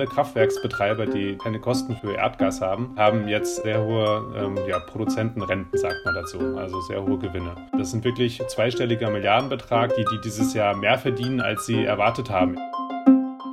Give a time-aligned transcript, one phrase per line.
[0.00, 5.78] alle Kraftwerksbetreiber, die keine Kosten für Erdgas haben, haben jetzt sehr hohe ähm, ja, Produzentenrenten,
[5.78, 7.54] sagt man dazu, also sehr hohe Gewinne.
[7.76, 12.56] Das sind wirklich zweistelliger Milliardenbetrag, die, die dieses Jahr mehr verdienen, als sie erwartet haben.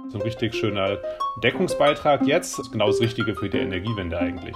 [0.07, 1.00] So ein richtig schöner
[1.43, 4.55] Deckungsbeitrag jetzt, ist genau das Richtige für die Energiewende eigentlich.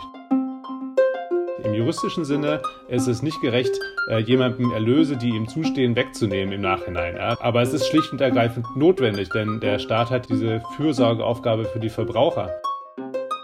[1.64, 6.62] Im juristischen Sinne ist es nicht gerecht, äh, jemandem Erlöse, die ihm zustehen, wegzunehmen im
[6.62, 7.18] Nachhinein.
[7.18, 11.90] Aber es ist schlicht und ergreifend notwendig, denn der Staat hat diese Fürsorgeaufgabe für die
[11.90, 12.50] Verbraucher.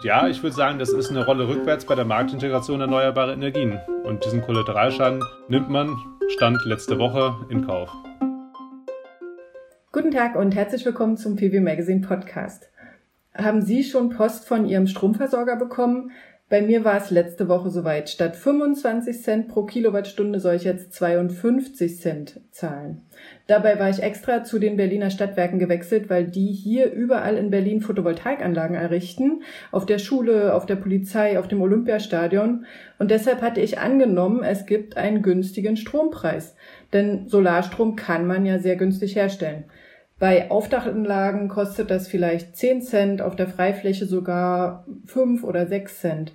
[0.02, 3.78] Ja, ich würde sagen, das ist eine Rolle rückwärts bei der Marktintegration erneuerbarer Energien.
[4.02, 5.96] Und diesen Kollateralschaden nimmt man,
[6.28, 7.92] Stand letzte Woche, in Kauf.
[9.92, 12.68] Guten Tag und herzlich willkommen zum PV Magazine Podcast.
[13.34, 16.10] Haben Sie schon Post von Ihrem Stromversorger bekommen?
[16.50, 18.08] Bei mir war es letzte Woche soweit.
[18.08, 23.02] Statt 25 Cent pro Kilowattstunde soll ich jetzt 52 Cent zahlen.
[23.46, 27.82] Dabei war ich extra zu den Berliner Stadtwerken gewechselt, weil die hier überall in Berlin
[27.82, 29.42] Photovoltaikanlagen errichten.
[29.72, 32.64] Auf der Schule, auf der Polizei, auf dem Olympiastadion.
[32.98, 36.56] Und deshalb hatte ich angenommen, es gibt einen günstigen Strompreis.
[36.94, 39.64] Denn Solarstrom kann man ja sehr günstig herstellen.
[40.18, 46.32] Bei Aufdachanlagen kostet das vielleicht 10 Cent, auf der Freifläche sogar 5 oder 6 Cent.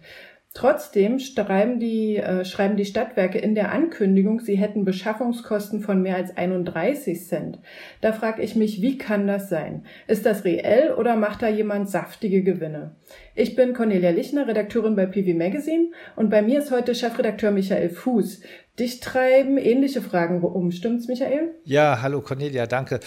[0.53, 6.15] Trotzdem schreiben die, äh, schreiben die Stadtwerke in der Ankündigung, sie hätten Beschaffungskosten von mehr
[6.15, 7.59] als 31 Cent.
[8.01, 9.83] Da frage ich mich, wie kann das sein?
[10.07, 12.95] Ist das reell oder macht da jemand saftige Gewinne?
[13.33, 17.89] Ich bin Cornelia Lichner, Redakteurin bei PV Magazine und bei mir ist heute Chefredakteur Michael
[17.89, 18.41] Fuß.
[18.79, 21.53] Dich treiben ähnliche Fragen um, stimmt's, Michael?
[21.63, 23.01] Ja, hallo Cornelia, danke.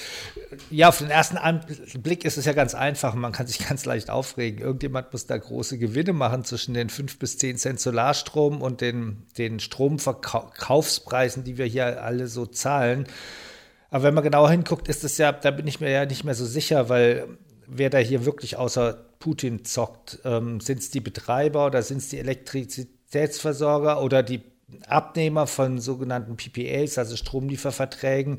[0.71, 1.39] Ja, auf den ersten
[2.03, 3.17] Blick ist es ja ganz einfach.
[3.17, 4.61] Man kann sich ganz leicht aufregen.
[4.61, 9.25] Irgendjemand muss da große Gewinne machen zwischen den 5 bis 10 Cent Solarstrom und den,
[9.39, 13.09] den Stromverkaufspreisen, die wir hier alle so zahlen.
[13.91, 16.35] Aber wenn man genauer hinguckt, ist es ja, da bin ich mir ja nicht mehr
[16.35, 17.27] so sicher, weil
[17.67, 22.09] wer da hier wirklich außer Putin zockt, ähm, sind es die Betreiber oder sind es
[22.09, 24.43] die Elektrizitätsversorger oder die
[24.87, 28.39] Abnehmer von sogenannten PPAs, also Stromlieferverträgen.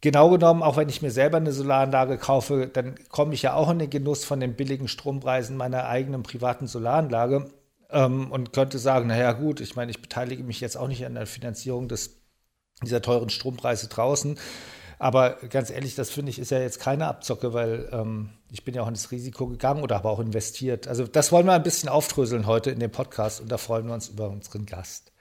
[0.00, 3.70] Genau genommen, auch wenn ich mir selber eine Solaranlage kaufe, dann komme ich ja auch
[3.70, 7.50] in den Genuss von den billigen Strompreisen meiner eigenen privaten Solaranlage
[7.90, 11.14] ähm, und könnte sagen, naja gut, ich meine, ich beteilige mich jetzt auch nicht an
[11.14, 12.20] der Finanzierung des,
[12.82, 14.38] dieser teuren Strompreise draußen.
[14.98, 18.74] Aber ganz ehrlich, das finde ich ist ja jetzt keine Abzocke, weil ähm, ich bin
[18.74, 20.86] ja auch ins Risiko gegangen oder habe auch investiert.
[20.86, 23.94] Also das wollen wir ein bisschen aufdröseln heute in dem Podcast und da freuen wir
[23.94, 25.11] uns über unseren Gast.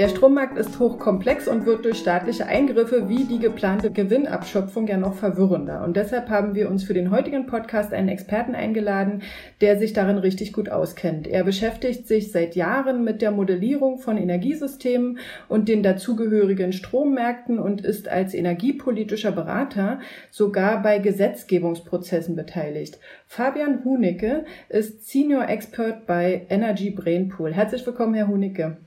[0.00, 5.12] Der Strommarkt ist hochkomplex und wird durch staatliche Eingriffe wie die geplante Gewinnabschöpfung ja noch
[5.12, 5.84] verwirrender.
[5.84, 9.20] Und deshalb haben wir uns für den heutigen Podcast einen Experten eingeladen,
[9.60, 11.26] der sich darin richtig gut auskennt.
[11.26, 15.18] Er beschäftigt sich seit Jahren mit der Modellierung von Energiesystemen
[15.48, 20.00] und den dazugehörigen Strommärkten und ist als energiepolitischer Berater
[20.30, 22.98] sogar bei Gesetzgebungsprozessen beteiligt.
[23.26, 27.52] Fabian Hunicke ist Senior Expert bei Energy Brainpool.
[27.52, 28.78] Herzlich willkommen, Herr Hunicke.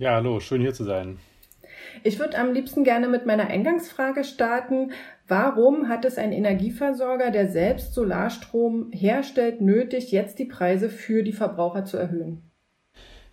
[0.00, 1.18] Ja, hallo, schön hier zu sein.
[2.04, 4.92] Ich würde am liebsten gerne mit meiner Eingangsfrage starten.
[5.26, 11.32] Warum hat es ein Energieversorger, der selbst Solarstrom herstellt, nötig, jetzt die Preise für die
[11.32, 12.48] Verbraucher zu erhöhen?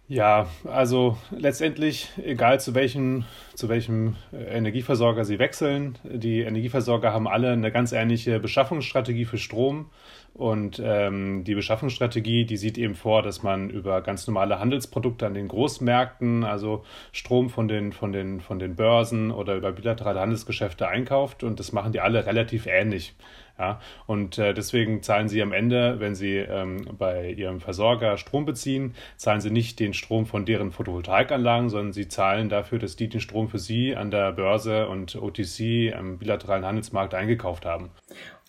[0.08, 7.28] Ja, also letztendlich, egal zu welchem, zu welchem äh, Energieversorger Sie wechseln, die Energieversorger haben
[7.28, 9.92] alle eine ganz ähnliche Beschaffungsstrategie für Strom
[10.36, 15.34] und ähm, die Beschaffungsstrategie, die sieht eben vor, dass man über ganz normale Handelsprodukte an
[15.34, 20.90] den Großmärkten, also Strom von den, von den, von den Börsen oder über bilaterale Handelsgeschäfte
[20.90, 21.44] einkauft.
[21.44, 23.16] Und das machen die alle relativ ähnlich.
[23.58, 28.44] Ja, und äh, deswegen zahlen sie am Ende, wenn sie ähm, bei ihrem Versorger Strom
[28.44, 33.08] beziehen, zahlen sie nicht den Strom von deren Photovoltaikanlagen, sondern sie zahlen dafür, dass die
[33.08, 37.92] den Strom für sie an der Börse und OTC am bilateralen Handelsmarkt eingekauft haben.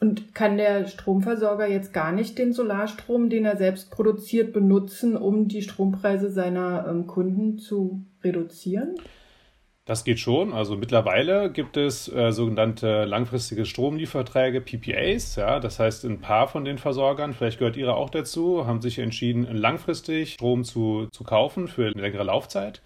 [0.00, 5.48] Und kann der Stromversorger jetzt gar nicht den Solarstrom, den er selbst produziert, benutzen, um
[5.48, 8.96] die Strompreise seiner ähm, Kunden zu reduzieren?
[9.86, 10.52] Das geht schon.
[10.52, 15.36] Also mittlerweile gibt es äh, sogenannte langfristige Stromlieferverträge, PPAs.
[15.36, 18.98] Ja, das heißt, ein paar von den Versorgern, vielleicht gehört Ihre auch dazu, haben sich
[18.98, 22.82] entschieden, langfristig Strom zu, zu kaufen für eine längere Laufzeit.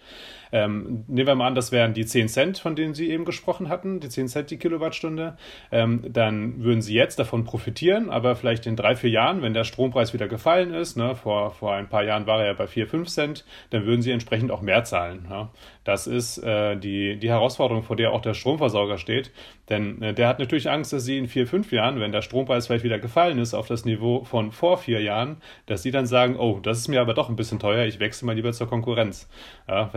[0.51, 3.69] Ähm, nehmen wir mal an, das wären die 10 Cent, von denen Sie eben gesprochen
[3.69, 5.37] hatten, die 10 Cent die Kilowattstunde.
[5.71, 9.63] Ähm, dann würden Sie jetzt davon profitieren, aber vielleicht in drei, vier Jahren, wenn der
[9.63, 12.87] Strompreis wieder gefallen ist, ne, vor, vor ein paar Jahren war er ja bei 4,
[12.87, 15.27] 5 Cent, dann würden Sie entsprechend auch mehr zahlen.
[15.29, 15.51] Ja.
[15.83, 19.31] Das ist äh, die, die Herausforderung, vor der auch der Stromversorger steht.
[19.69, 22.67] Denn äh, der hat natürlich Angst, dass Sie in vier, fünf Jahren, wenn der Strompreis
[22.67, 26.35] vielleicht wieder gefallen ist auf das Niveau von vor vier Jahren, dass Sie dann sagen,
[26.37, 29.27] oh, das ist mir aber doch ein bisschen teuer, ich wechsle mal lieber zur Konkurrenz.
[29.67, 29.87] Ja,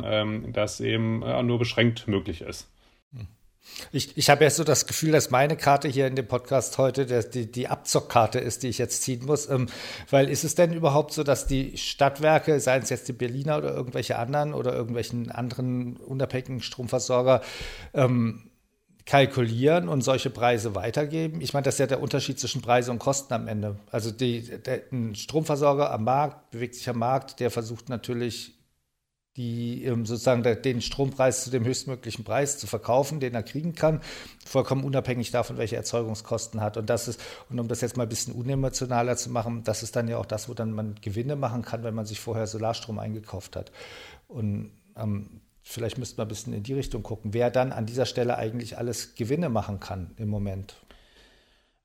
[0.00, 2.68] weswegen ähm, das eben äh, nur beschränkt möglich ist.
[3.92, 7.06] Ich, ich habe ja so das Gefühl, dass meine Karte hier in dem Podcast heute
[7.06, 9.48] der, die, die Abzockkarte ist, die ich jetzt ziehen muss.
[9.48, 9.68] Ähm,
[10.10, 13.72] weil ist es denn überhaupt so, dass die Stadtwerke, seien es jetzt die Berliner oder
[13.72, 17.42] irgendwelche anderen oder irgendwelchen anderen unabhängigen Stromversorger,
[17.94, 18.50] ähm,
[19.06, 21.40] kalkulieren und solche Preise weitergeben.
[21.40, 23.76] Ich meine, das ist ja der Unterschied zwischen Preise und Kosten am Ende.
[23.90, 28.54] Also die, der, ein Stromversorger am Markt, bewegt sich am Markt, der versucht natürlich
[29.36, 34.00] die ähm, sozusagen den Strompreis zu dem höchstmöglichen Preis zu verkaufen, den er kriegen kann,
[34.44, 36.76] vollkommen unabhängig davon, welche Erzeugungskosten hat.
[36.76, 39.96] Und das ist, und um das jetzt mal ein bisschen unemotionaler zu machen, das ist
[39.96, 42.98] dann ja auch das, wo dann man Gewinne machen kann, wenn man sich vorher Solarstrom
[42.98, 43.72] eingekauft hat.
[44.28, 48.04] Und ähm, vielleicht müsste man ein bisschen in die Richtung gucken, wer dann an dieser
[48.04, 50.74] Stelle eigentlich alles Gewinne machen kann im Moment.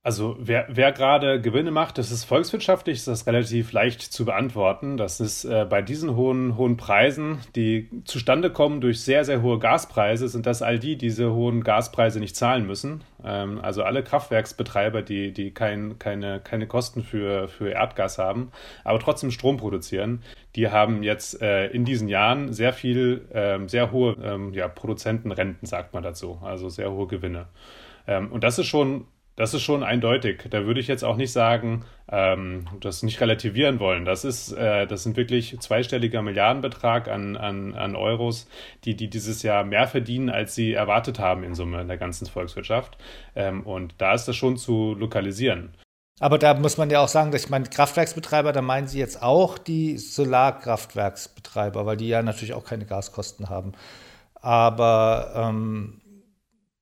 [0.03, 4.95] Also wer, wer gerade Gewinne macht, das ist volkswirtschaftlich, ist das relativ leicht zu beantworten.
[4.95, 9.59] Das ist äh, bei diesen hohen, hohen Preisen, die zustande kommen durch sehr, sehr hohe
[9.59, 13.03] Gaspreise, sind das all die, die diese hohen Gaspreise nicht zahlen müssen.
[13.21, 18.53] Ähm, also alle Kraftwerksbetreiber, die, die kein, keine, keine Kosten für, für Erdgas haben,
[18.85, 20.21] aber trotzdem Strom produzieren,
[20.55, 25.67] die haben jetzt äh, in diesen Jahren sehr viel, ähm, sehr hohe ähm, ja, Produzentenrenten,
[25.67, 27.47] sagt man dazu, also sehr hohe Gewinne.
[28.07, 29.05] Ähm, und das ist schon
[29.37, 30.47] das ist schon eindeutig.
[30.49, 34.03] Da würde ich jetzt auch nicht sagen, ähm, das nicht relativieren wollen.
[34.03, 38.49] Das ist, äh, das sind wirklich zweistelliger Milliardenbetrag an, an, an Euros,
[38.83, 42.25] die, die dieses Jahr mehr verdienen, als sie erwartet haben in Summe in der ganzen
[42.25, 42.97] Volkswirtschaft.
[43.35, 45.69] Ähm, und da ist das schon zu lokalisieren.
[46.19, 49.21] Aber da muss man ja auch sagen, dass ich meine, Kraftwerksbetreiber, da meinen Sie jetzt
[49.21, 53.73] auch die Solarkraftwerksbetreiber, weil die ja natürlich auch keine Gaskosten haben.
[54.41, 56.01] Aber ähm,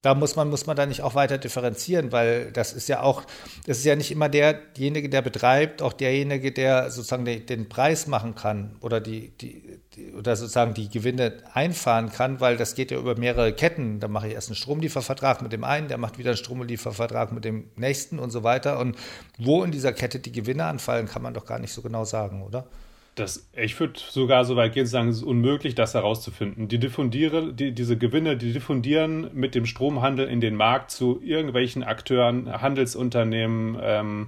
[0.05, 3.23] da muss man, muss man da nicht auch weiter differenzieren, weil das ist ja auch,
[3.65, 8.05] das ist ja nicht immer derjenige, der betreibt, auch derjenige, der sozusagen den, den Preis
[8.05, 12.91] machen kann oder die, die, die, oder sozusagen die Gewinne einfahren kann, weil das geht
[12.91, 13.99] ja über mehrere Ketten.
[13.99, 17.43] Da mache ich erst einen Stromliefervertrag mit dem einen, der macht wieder einen Stromliefervertrag mit
[17.43, 18.77] dem nächsten und so weiter.
[18.77, 18.95] Und
[19.39, 22.43] wo in dieser Kette die Gewinne anfallen, kann man doch gar nicht so genau sagen,
[22.43, 22.67] oder?
[23.15, 26.67] Das, ich würde sogar so weit gehen zu sagen, es ist unmöglich, das herauszufinden.
[26.67, 31.83] Die diffundiere, die, diese Gewinne, die diffundieren mit dem Stromhandel in den Markt zu irgendwelchen
[31.83, 34.27] Akteuren, Handelsunternehmen, ähm,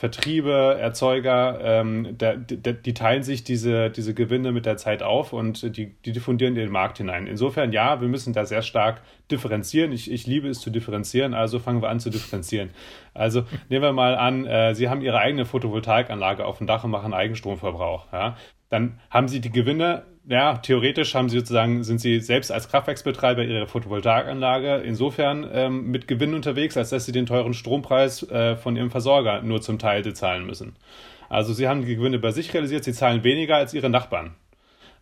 [0.00, 5.34] Vertriebe, Erzeuger, ähm, der, der, die teilen sich diese, diese Gewinne mit der Zeit auf
[5.34, 7.26] und die, die diffundieren in den Markt hinein.
[7.26, 9.92] Insofern, ja, wir müssen da sehr stark differenzieren.
[9.92, 12.70] Ich, ich liebe es zu differenzieren, also fangen wir an zu differenzieren.
[13.12, 16.92] Also nehmen wir mal an, äh, Sie haben Ihre eigene Photovoltaikanlage auf dem Dach und
[16.92, 18.10] machen Eigenstromverbrauch.
[18.10, 18.38] Ja?
[18.70, 23.42] Dann haben Sie die Gewinne ja, theoretisch haben sie sozusagen, sind sie selbst als Kraftwerksbetreiber
[23.42, 28.76] ihrer Photovoltaikanlage insofern ähm, mit Gewinn unterwegs, als dass sie den teuren Strompreis äh, von
[28.76, 30.76] ihrem Versorger nur zum Teil bezahlen müssen.
[31.28, 34.34] Also sie haben die Gewinne bei sich realisiert, sie zahlen weniger als ihre Nachbarn.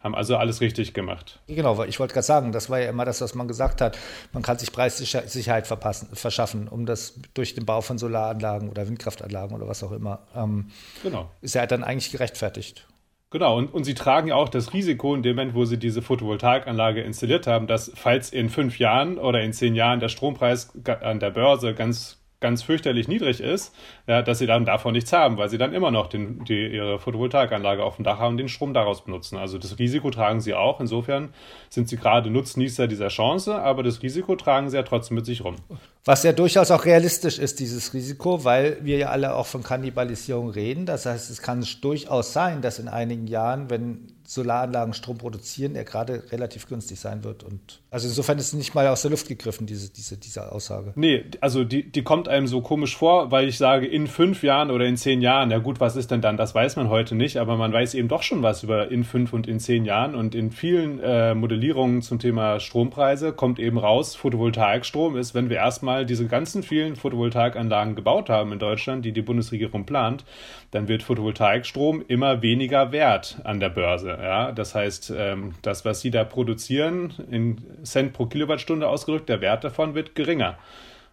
[0.00, 1.40] Haben also alles richtig gemacht.
[1.48, 3.98] Genau, weil ich wollte gerade sagen, das war ja immer das, was man gesagt hat.
[4.32, 9.56] Man kann sich Preissicherheit verpassen, verschaffen, um das durch den Bau von Solaranlagen oder Windkraftanlagen
[9.56, 10.20] oder was auch immer.
[10.36, 10.70] Ähm,
[11.02, 11.30] genau.
[11.40, 12.86] Ist ja dann eigentlich gerechtfertigt.
[13.30, 16.00] Genau, und, und sie tragen ja auch das Risiko in dem Moment, wo sie diese
[16.00, 20.72] Photovoltaikanlage installiert haben, dass falls in fünf Jahren oder in zehn Jahren der Strompreis
[21.02, 23.75] an der Börse ganz ganz fürchterlich niedrig ist,
[24.06, 26.99] ja, dass sie dann davon nichts haben, weil sie dann immer noch den, die, ihre
[26.99, 29.37] Photovoltaikanlage auf dem Dach haben und den Strom daraus benutzen.
[29.37, 30.80] Also das Risiko tragen sie auch.
[30.80, 31.30] Insofern
[31.68, 35.42] sind sie gerade Nutznießer dieser Chance, aber das Risiko tragen sie ja trotzdem mit sich
[35.45, 35.57] rum.
[36.04, 40.50] Was ja durchaus auch realistisch ist, dieses Risiko, weil wir ja alle auch von Kannibalisierung
[40.50, 40.87] reden.
[40.87, 45.85] Das heißt, es kann durchaus sein, dass in einigen Jahren, wenn Solaranlagen Strom produzieren, er
[45.85, 47.42] gerade relativ günstig sein wird.
[47.42, 50.92] Und also insofern ist es nicht mal aus der Luft gegriffen, diese, diese, diese Aussage.
[50.95, 54.71] Nee, also die, die kommt einem so komisch vor, weil ich sage, in fünf Jahren
[54.71, 56.37] oder in zehn Jahren, ja gut, was ist denn dann?
[56.37, 59.33] Das weiß man heute nicht, aber man weiß eben doch schon was über in fünf
[59.33, 60.14] und in zehn Jahren.
[60.14, 65.57] Und in vielen äh, Modellierungen zum Thema Strompreise kommt eben raus, Photovoltaikstrom ist, wenn wir
[65.57, 70.26] erstmal diese ganzen vielen Photovoltaikanlagen gebaut haben in Deutschland, die die Bundesregierung plant,
[70.73, 74.11] dann wird Photovoltaikstrom immer weniger wert an der Börse.
[74.11, 79.40] Ja, das heißt, ähm, das, was sie da produzieren, in Cent pro Kilowattstunde ausgedrückt, der
[79.40, 80.58] Wert davon wird geringer.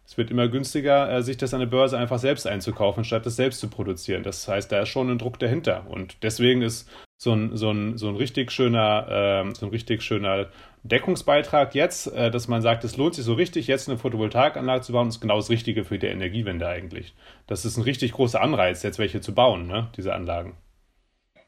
[0.06, 3.36] Es wird immer günstiger, äh, sich das an der Börse einfach selbst einzukaufen, statt das
[3.36, 4.24] selbst zu produzieren.
[4.24, 5.86] Das heißt, da ist schon ein Druck dahinter.
[5.90, 10.04] Und deswegen ist so ein, so ein, so ein richtig schöner, äh, so ein richtig
[10.04, 10.48] schöner
[10.84, 14.92] Deckungsbeitrag jetzt, äh, dass man sagt, es lohnt sich so richtig, jetzt eine Photovoltaikanlage zu
[14.92, 17.16] bauen, ist genau das Richtige für die Energiewende eigentlich.
[17.48, 20.56] Das ist ein richtig großer Anreiz, jetzt welche zu bauen, ne, diese Anlagen.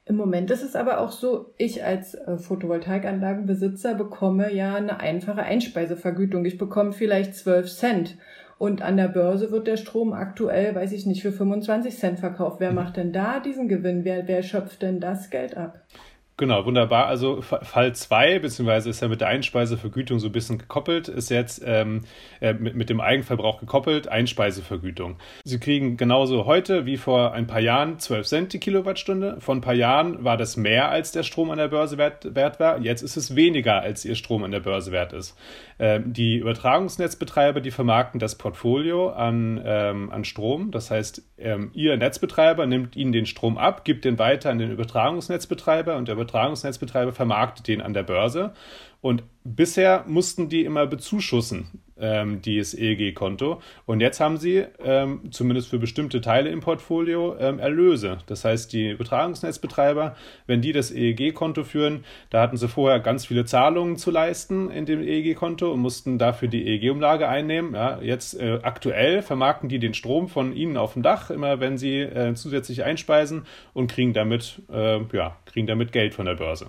[0.07, 5.43] Im Moment ist es aber auch so, ich als äh, Photovoltaikanlagenbesitzer bekomme ja eine einfache
[5.43, 6.45] Einspeisevergütung.
[6.45, 8.17] Ich bekomme vielleicht 12 Cent.
[8.57, 12.59] Und an der Börse wird der Strom aktuell, weiß ich nicht, für 25 Cent verkauft.
[12.59, 12.75] Wer mhm.
[12.75, 14.05] macht denn da diesen Gewinn?
[14.05, 15.81] Wer, wer schöpft denn das Geld ab?
[16.39, 17.07] Genau, wunderbar.
[17.07, 21.63] Also Fall 2, beziehungsweise ist ja mit der Einspeisevergütung so ein bisschen gekoppelt, ist jetzt
[21.65, 22.03] ähm,
[22.41, 25.17] äh, mit, mit dem Eigenverbrauch gekoppelt, Einspeisevergütung.
[25.43, 29.37] Sie kriegen genauso heute wie vor ein paar Jahren 12 Cent die Kilowattstunde.
[29.39, 32.59] Vor ein paar Jahren war das mehr, als der Strom an der Börse wert, wert
[32.59, 32.81] war.
[32.81, 35.35] Jetzt ist es weniger, als ihr Strom an der Börse wert ist.
[35.79, 40.69] Ähm, die Übertragungsnetzbetreiber, die vermarkten das Portfolio an, ähm, an Strom.
[40.69, 44.71] Das heißt, ähm, ihr Netzbetreiber nimmt ihnen den Strom ab, gibt den weiter an den
[44.71, 48.51] Übertragungsnetzbetreiber und der Übertragungsnetzbetreiber vermarktet den an der Börse.
[49.01, 53.61] Und bisher mussten die immer bezuschussen, ähm, dieses EEG-Konto.
[53.85, 58.19] Und jetzt haben sie ähm, zumindest für bestimmte Teile im Portfolio ähm, Erlöse.
[58.27, 63.45] Das heißt, die Übertragungsnetzbetreiber, wenn die das EEG-Konto führen, da hatten sie vorher ganz viele
[63.45, 67.73] Zahlungen zu leisten in dem EEG-Konto und mussten dafür die EEG-Umlage einnehmen.
[67.73, 71.77] Ja, jetzt äh, aktuell vermarkten die den Strom von ihnen auf dem Dach, immer wenn
[71.77, 76.67] sie äh, zusätzlich einspeisen und kriegen damit, äh, ja, kriegen damit Geld von der Börse.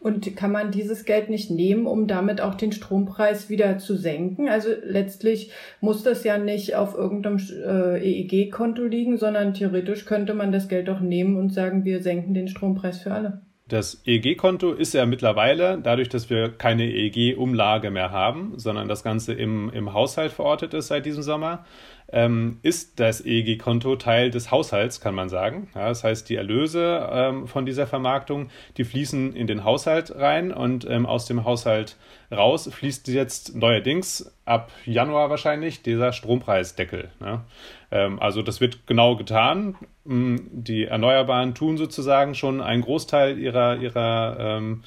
[0.00, 4.48] Und kann man dieses Geld nicht nehmen, um damit auch den Strompreis wieder zu senken?
[4.48, 5.50] Also letztlich
[5.80, 10.88] muss das ja nicht auf irgendeinem äh, EEG-Konto liegen, sondern theoretisch könnte man das Geld
[10.88, 13.40] auch nehmen und sagen, wir senken den Strompreis für alle.
[13.68, 19.34] Das EEG-Konto ist ja mittlerweile, dadurch, dass wir keine EEG-Umlage mehr haben, sondern das Ganze
[19.34, 21.66] im, im Haushalt verortet ist seit diesem Sommer,
[22.10, 25.68] ähm, ist das EEG-Konto Teil des Haushalts, kann man sagen.
[25.74, 30.52] Ja, das heißt, die Erlöse ähm, von dieser Vermarktung, die fließen in den Haushalt rein
[30.52, 31.96] und ähm, aus dem Haushalt
[32.32, 37.10] raus fließt jetzt neuerdings ab Januar wahrscheinlich dieser Strompreisdeckel.
[37.20, 37.44] Ne?
[37.90, 39.76] Ähm, also das wird genau getan.
[40.04, 44.82] Mm, die Erneuerbaren tun sozusagen schon einen Großteil ihrer, ihrer ähm,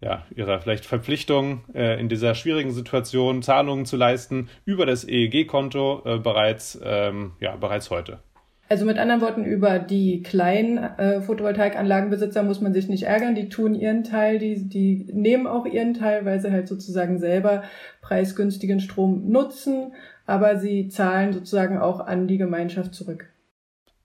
[0.00, 6.02] ja, ihrer vielleicht Verpflichtung äh, in dieser schwierigen Situation Zahlungen zu leisten über das EEG-Konto
[6.04, 8.20] äh, bereits, ähm, ja, bereits heute.
[8.68, 13.36] Also mit anderen Worten, über die kleinen äh, Photovoltaikanlagenbesitzer muss man sich nicht ärgern.
[13.36, 17.62] Die tun ihren Teil, die, die nehmen auch ihren Teil, weil sie halt sozusagen selber
[18.02, 19.92] preisgünstigen Strom nutzen,
[20.26, 23.28] aber sie zahlen sozusagen auch an die Gemeinschaft zurück.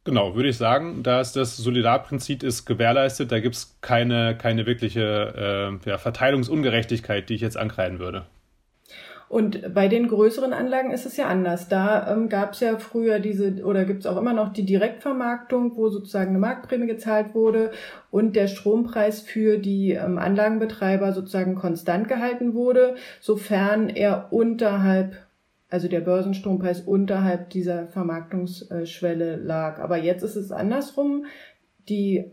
[0.03, 5.79] Genau, würde ich sagen, dass das Solidarprinzip ist gewährleistet, da gibt es keine, keine wirkliche
[5.86, 8.25] äh, ja, Verteilungsungerechtigkeit, die ich jetzt ankreiden würde.
[9.31, 11.70] Und bei den größeren Anlagen ist es ja anders.
[11.70, 15.77] Da ähm, gab es ja früher diese, oder gibt es auch immer noch die Direktvermarktung,
[15.77, 17.72] wo sozusagen eine Marktprämie gezahlt wurde
[18.10, 25.15] und der Strompreis für die ähm, Anlagenbetreiber sozusagen konstant gehalten wurde, sofern er unterhalb
[25.72, 29.80] also der Börsenstrompreis unterhalb dieser Vermarktungsschwelle lag.
[29.80, 31.25] Aber jetzt ist es andersrum.
[31.88, 32.25] Die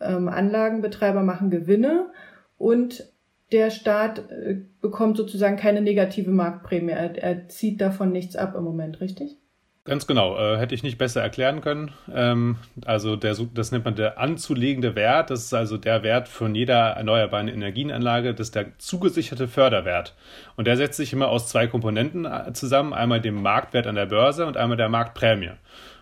[0.00, 2.10] ähm, Anlagenbetreiber machen Gewinne
[2.58, 3.12] und
[3.52, 6.90] der Staat äh, bekommt sozusagen keine negative Marktprämie.
[6.90, 9.38] Er, er zieht davon nichts ab im Moment, richtig?
[9.86, 11.92] Ganz genau, äh, hätte ich nicht besser erklären können.
[12.12, 15.30] Ähm, also der, das nennt man der anzulegende Wert.
[15.30, 18.34] Das ist also der Wert von jeder erneuerbaren Energienanlage.
[18.34, 20.16] Das ist der zugesicherte Förderwert.
[20.56, 22.94] Und der setzt sich immer aus zwei Komponenten äh, zusammen.
[22.94, 25.52] Einmal dem Marktwert an der Börse und einmal der Marktprämie.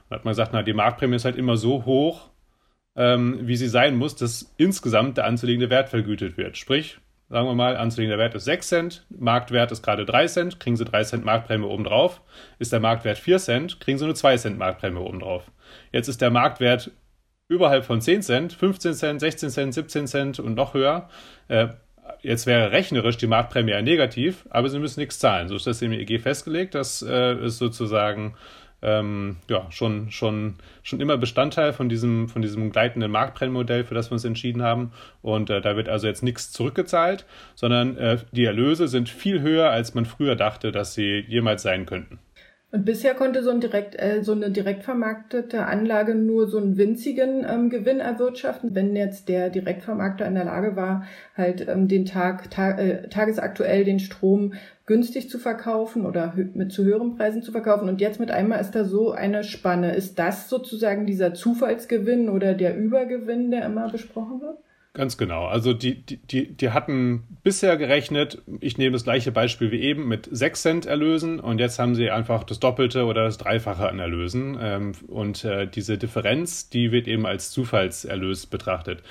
[0.08, 2.30] Da hat man gesagt, na, die Marktprämie ist halt immer so hoch,
[2.96, 6.56] ähm, wie sie sein muss, dass insgesamt der anzulegende Wert vergütet wird.
[6.56, 6.98] Sprich,
[7.34, 10.84] sagen wir mal, anzulegender Wert ist 6 Cent, Marktwert ist gerade 3 Cent, kriegen Sie
[10.84, 12.20] 3 Cent Marktprämie obendrauf.
[12.60, 15.50] Ist der Marktwert 4 Cent, kriegen Sie nur 2 Cent Marktprämie obendrauf.
[15.90, 16.92] Jetzt ist der Marktwert
[17.48, 21.08] überhalb von 10 Cent, 15 Cent, 16 Cent, 17 Cent und noch höher.
[21.48, 21.70] Äh,
[22.22, 25.48] jetzt wäre rechnerisch die Marktprämie negativ, aber Sie müssen nichts zahlen.
[25.48, 26.76] So ist das im EG festgelegt.
[26.76, 28.36] Das äh, ist sozusagen
[28.84, 34.10] ähm, ja, schon, schon, schon immer Bestandteil von diesem, von diesem gleitenden Marktbrennmodell, für das
[34.10, 34.92] wir uns entschieden haben.
[35.22, 37.24] Und äh, da wird also jetzt nichts zurückgezahlt,
[37.54, 41.86] sondern äh, die Erlöse sind viel höher, als man früher dachte, dass sie jemals sein
[41.86, 42.18] könnten.
[42.74, 46.76] Und bisher konnte so, ein direkt, äh, so eine direkt vermarktete Anlage nur so einen
[46.76, 48.74] winzigen ähm, Gewinn erwirtschaften.
[48.74, 51.04] Wenn jetzt der Direktvermarkter in der Lage war,
[51.36, 54.54] halt ähm, den Tag, ta äh, tagesaktuell den Strom
[54.86, 57.88] günstig zu verkaufen oder mit zu höheren Preisen zu verkaufen.
[57.88, 59.94] Und jetzt mit einmal ist da so eine Spanne.
[59.94, 64.58] Ist das sozusagen dieser Zufallsgewinn oder der Übergewinn, der immer besprochen wird?
[64.96, 65.46] Ganz genau.
[65.46, 70.06] Also die, die, die, die hatten bisher gerechnet, ich nehme das gleiche Beispiel wie eben,
[70.06, 73.98] mit 6 Cent Erlösen und jetzt haben sie einfach das Doppelte oder das Dreifache an
[73.98, 74.56] Erlösen.
[74.60, 79.02] Ähm, und äh, diese Differenz, die wird eben als Zufallserlös betrachtet.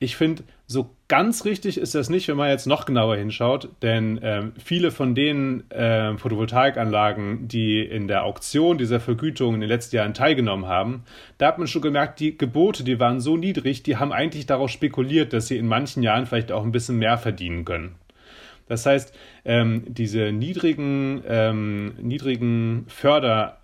[0.00, 4.18] Ich finde, so ganz richtig ist das nicht, wenn man jetzt noch genauer hinschaut, denn
[4.18, 9.96] äh, viele von den äh, Photovoltaikanlagen, die in der Auktion dieser Vergütung in den letzten
[9.96, 11.02] Jahren teilgenommen haben,
[11.38, 14.70] da hat man schon gemerkt, die Gebote, die waren so niedrig, die haben eigentlich darauf
[14.70, 17.96] spekuliert, dass sie in manchen Jahren vielleicht auch ein bisschen mehr verdienen können.
[18.68, 19.14] Das heißt,
[19.44, 23.58] ähm, diese niedrigen, ähm, niedrigen Förder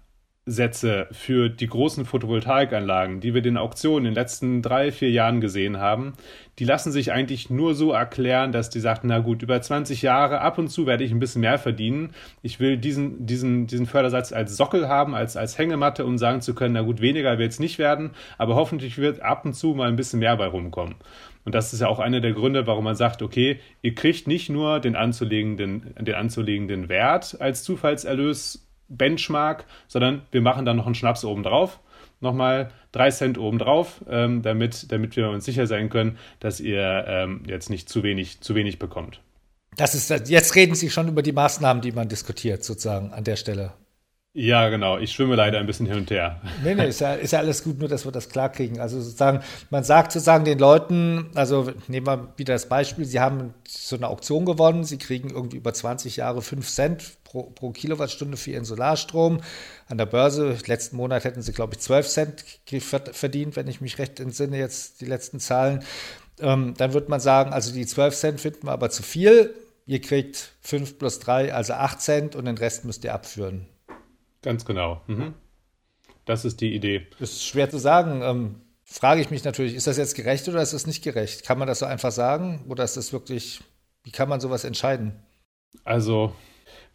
[0.47, 5.41] Sätze für die großen Photovoltaikanlagen, die wir den Auktionen in den letzten drei, vier Jahren
[5.41, 6.13] gesehen haben,
[6.59, 10.43] die lassen sich eigentlich nur so erklären, dass die sagten, na gut, über 20 Jahre,
[10.43, 12.11] ab und zu werde ich ein bisschen mehr verdienen.
[12.43, 16.55] Ich will diesen, diesen, diesen Fördersatz als Sockel haben, als, als Hängematte, um sagen zu
[16.55, 19.89] können, na gut, weniger wird es nicht werden, aber hoffentlich wird ab und zu mal
[19.89, 20.97] ein bisschen mehr bei rumkommen.
[21.47, 24.51] Und das ist ja auch einer der Gründe, warum man sagt, okay, ihr kriegt nicht
[24.51, 28.65] nur den anzulegenden, den anzulegenden Wert als Zufallserlös
[28.97, 31.81] Benchmark, sondern wir machen dann noch einen Schnaps obendrauf.
[32.21, 37.43] Nochmal drei Cent obendrauf, ähm, damit, damit wir uns sicher sein können, dass ihr ähm,
[37.47, 39.21] jetzt nicht zu wenig, zu wenig bekommt.
[39.77, 43.37] Das ist, jetzt reden Sie schon über die Maßnahmen, die man diskutiert, sozusagen an der
[43.37, 43.73] Stelle.
[44.37, 44.99] Ja, genau.
[44.99, 46.41] Ich schwimme leider ein bisschen hin und her.
[46.64, 48.81] Nee, nee, ist ja, ist ja alles gut, nur dass wir das klarkriegen.
[48.81, 53.55] Also sozusagen, man sagt sozusagen den Leuten, also nehmen wir wieder das Beispiel, sie haben
[53.64, 58.37] so eine Auktion gewonnen, sie kriegen irgendwie über 20 Jahre 5 Cent pro, pro Kilowattstunde
[58.37, 59.41] für ihren Solarstrom.
[59.87, 62.45] An der Börse, letzten Monat hätten sie, glaube ich, 12 Cent
[63.12, 65.85] verdient, wenn ich mich recht entsinne, jetzt die letzten Zahlen.
[66.41, 69.55] Ähm, dann wird man sagen, also die 12 Cent finden wir aber zu viel.
[69.87, 73.69] Ihr kriegt 5 plus 3, also 8 Cent und den Rest müsst ihr abführen.
[74.45, 75.01] Ganz genau.
[75.07, 75.33] Mhm.
[76.27, 77.07] Das ist die Idee.
[77.19, 78.21] Das ist schwer zu sagen.
[78.23, 81.45] Ähm, frage ich mich natürlich, ist das jetzt gerecht oder ist das nicht gerecht?
[81.45, 83.63] Kann man das so einfach sagen oder ist das wirklich,
[84.03, 85.15] wie kann man sowas entscheiden?
[85.83, 86.35] Also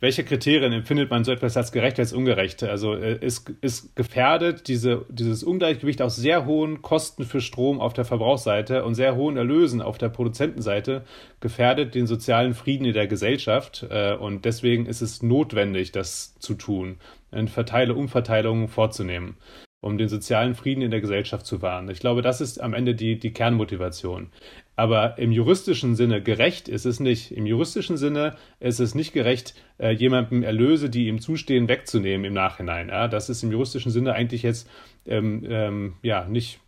[0.01, 2.63] welche Kriterien empfindet man so etwas als gerecht als ungerecht?
[2.63, 7.94] Also äh, ist, ist gefährdet diese, dieses Ungleichgewicht aus sehr hohen Kosten für Strom auf
[7.94, 11.03] der Verbrauchsseite und sehr hohen Erlösen auf der Produzentenseite
[11.41, 16.53] gefährdet den sozialen Frieden in der Gesellschaft äh, und deswegen ist es notwendig, das zu
[16.53, 16.98] tun,
[17.31, 19.38] eine Verteile Umverteilungen vorzunehmen
[19.81, 21.89] um den sozialen Frieden in der Gesellschaft zu wahren.
[21.89, 24.29] Ich glaube, das ist am Ende die, die Kernmotivation.
[24.75, 27.31] Aber im juristischen Sinne gerecht ist es nicht.
[27.31, 32.33] Im juristischen Sinne ist es nicht gerecht, äh, jemandem Erlöse, die ihm zustehen, wegzunehmen im
[32.33, 32.89] Nachhinein.
[33.09, 34.69] Das ist im juristischen Sinne eigentlich jetzt
[35.05, 36.59] ähm, ähm, ja nicht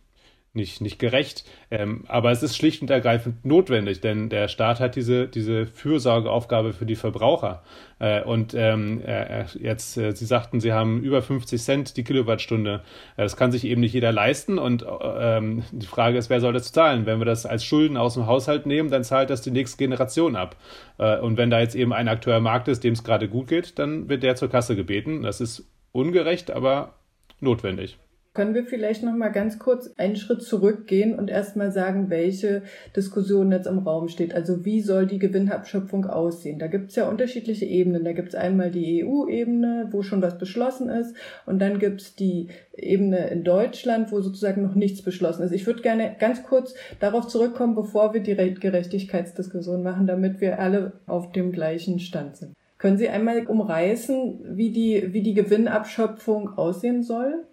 [0.54, 1.44] nicht, nicht gerecht.
[1.70, 6.74] Ähm, aber es ist schlicht und ergreifend notwendig, denn der Staat hat diese, diese Fürsorgeaufgabe
[6.74, 7.62] für die Verbraucher.
[7.98, 12.82] Äh, und ähm, äh, jetzt, äh, Sie sagten, Sie haben über 50 Cent die Kilowattstunde.
[13.16, 14.58] Äh, das kann sich eben nicht jeder leisten.
[14.58, 17.06] Und ähm, die Frage ist, wer soll das zahlen?
[17.06, 20.36] Wenn wir das als Schulden aus dem Haushalt nehmen, dann zahlt das die nächste Generation
[20.36, 20.56] ab.
[20.98, 23.48] Äh, und wenn da jetzt eben ein Akteur im Markt ist, dem es gerade gut
[23.48, 25.22] geht, dann wird der zur Kasse gebeten.
[25.22, 26.96] Das ist ungerecht, aber
[27.40, 27.98] notwendig.
[28.34, 32.62] Können wir vielleicht noch mal ganz kurz einen Schritt zurückgehen und erstmal sagen, welche
[32.96, 34.34] Diskussion jetzt im Raum steht?
[34.34, 36.58] Also wie soll die Gewinnabschöpfung aussehen?
[36.58, 38.04] Da gibt es ja unterschiedliche Ebenen.
[38.04, 41.14] Da gibt es einmal die EU-Ebene, wo schon was beschlossen ist,
[41.44, 45.52] und dann gibt es die Ebene in Deutschland, wo sozusagen noch nichts beschlossen ist.
[45.52, 50.92] Ich würde gerne ganz kurz darauf zurückkommen, bevor wir die Gerechtigkeitsdiskussion machen, damit wir alle
[51.06, 52.54] auf dem gleichen Stand sind.
[52.78, 57.44] Können Sie einmal umreißen, wie die, wie die Gewinnabschöpfung aussehen soll?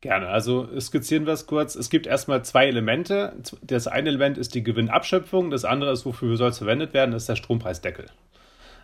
[0.00, 0.28] Gerne.
[0.28, 1.74] Also skizzieren wir es kurz.
[1.74, 3.34] Es gibt erstmal zwei Elemente.
[3.62, 7.28] Das eine Element ist die Gewinnabschöpfung, das andere ist, wofür soll es verwendet werden, ist
[7.28, 8.06] der Strompreisdeckel.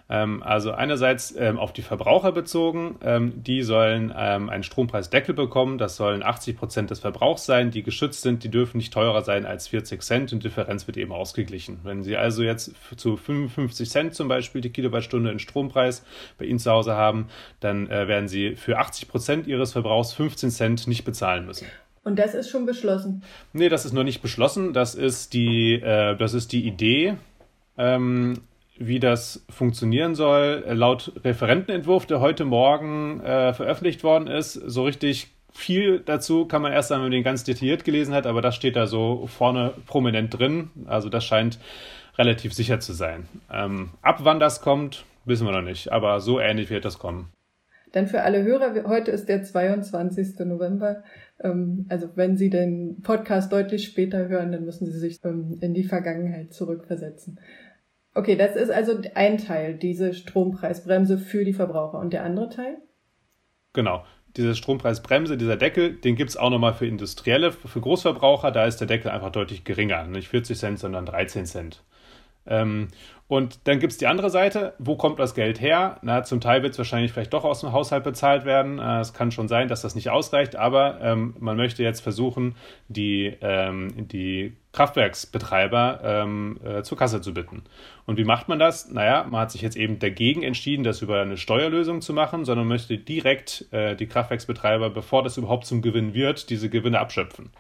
[0.09, 5.79] Ähm, also einerseits ähm, auf die Verbraucher bezogen, ähm, die sollen einen Strompreisdeckel bekommen.
[5.79, 8.45] Das sollen 80 Prozent des Verbrauchs sein, die geschützt sind.
[8.45, 11.81] Die dürfen nicht teurer sein als 40 Cent und Differenz wird eben ausgeglichen.
[11.83, 16.05] Wenn Sie also jetzt zu 55 Cent zum Beispiel die Kilowattstunde in Strompreis
[16.39, 17.29] bei Ihnen zu Hause haben,
[17.61, 21.67] dann äh, werden Sie für 80 Prozent Ihres Verbrauchs 15 Cent nicht bezahlen müssen.
[22.05, 23.25] Und das ist schon beschlossen?
[23.53, 24.73] Nee, das ist noch nicht beschlossen.
[24.73, 27.17] Das ist die, äh, das ist die Idee.
[27.77, 28.43] Ähm,
[28.79, 30.65] wie das funktionieren soll.
[30.69, 36.73] Laut Referentenentwurf, der heute Morgen äh, veröffentlicht worden ist, so richtig viel dazu kann man
[36.73, 39.73] erst einmal, wenn man den ganz detailliert gelesen hat, aber das steht da so vorne
[39.87, 40.71] prominent drin.
[40.87, 41.59] Also das scheint
[42.19, 43.27] relativ sicher zu sein.
[43.53, 47.31] Ähm, ab wann das kommt, wissen wir noch nicht, aber so ähnlich wird das kommen.
[47.93, 50.41] Dann für alle Hörer, heute ist der 22.
[50.41, 51.03] November.
[51.41, 55.73] Ähm, also wenn Sie den Podcast deutlich später hören, dann müssen Sie sich ähm, in
[55.73, 57.39] die Vergangenheit zurückversetzen.
[58.17, 61.99] Okay, das ist also ein Teil, diese Strompreisbremse für die Verbraucher.
[61.99, 62.79] Und der andere Teil?
[63.75, 64.07] Genau.
[64.39, 68.79] diese Strompreisbremse, dieser Deckel, den gibt es auch nochmal für Industrielle, für Großverbraucher, da ist
[68.79, 71.85] der Deckel einfach deutlich geringer, nicht 40 Cent, sondern 13 Cent.
[72.47, 72.89] Ähm,
[73.29, 75.99] und dann gibt es die andere Seite, wo kommt das Geld her?
[76.03, 78.79] Na, zum Teil wird es wahrscheinlich vielleicht doch aus dem Haushalt bezahlt werden.
[78.79, 82.55] Äh, es kann schon sein, dass das nicht ausreicht, aber ähm, man möchte jetzt versuchen,
[82.87, 87.65] die, ähm, die Kraftwerksbetreiber ähm, äh, zur Kasse zu bitten.
[88.05, 88.91] Und wie macht man das?
[88.93, 92.69] Naja, man hat sich jetzt eben dagegen entschieden, das über eine Steuerlösung zu machen, sondern
[92.69, 97.51] möchte direkt äh, die Kraftwerksbetreiber, bevor das überhaupt zum Gewinn wird, diese Gewinne abschöpfen.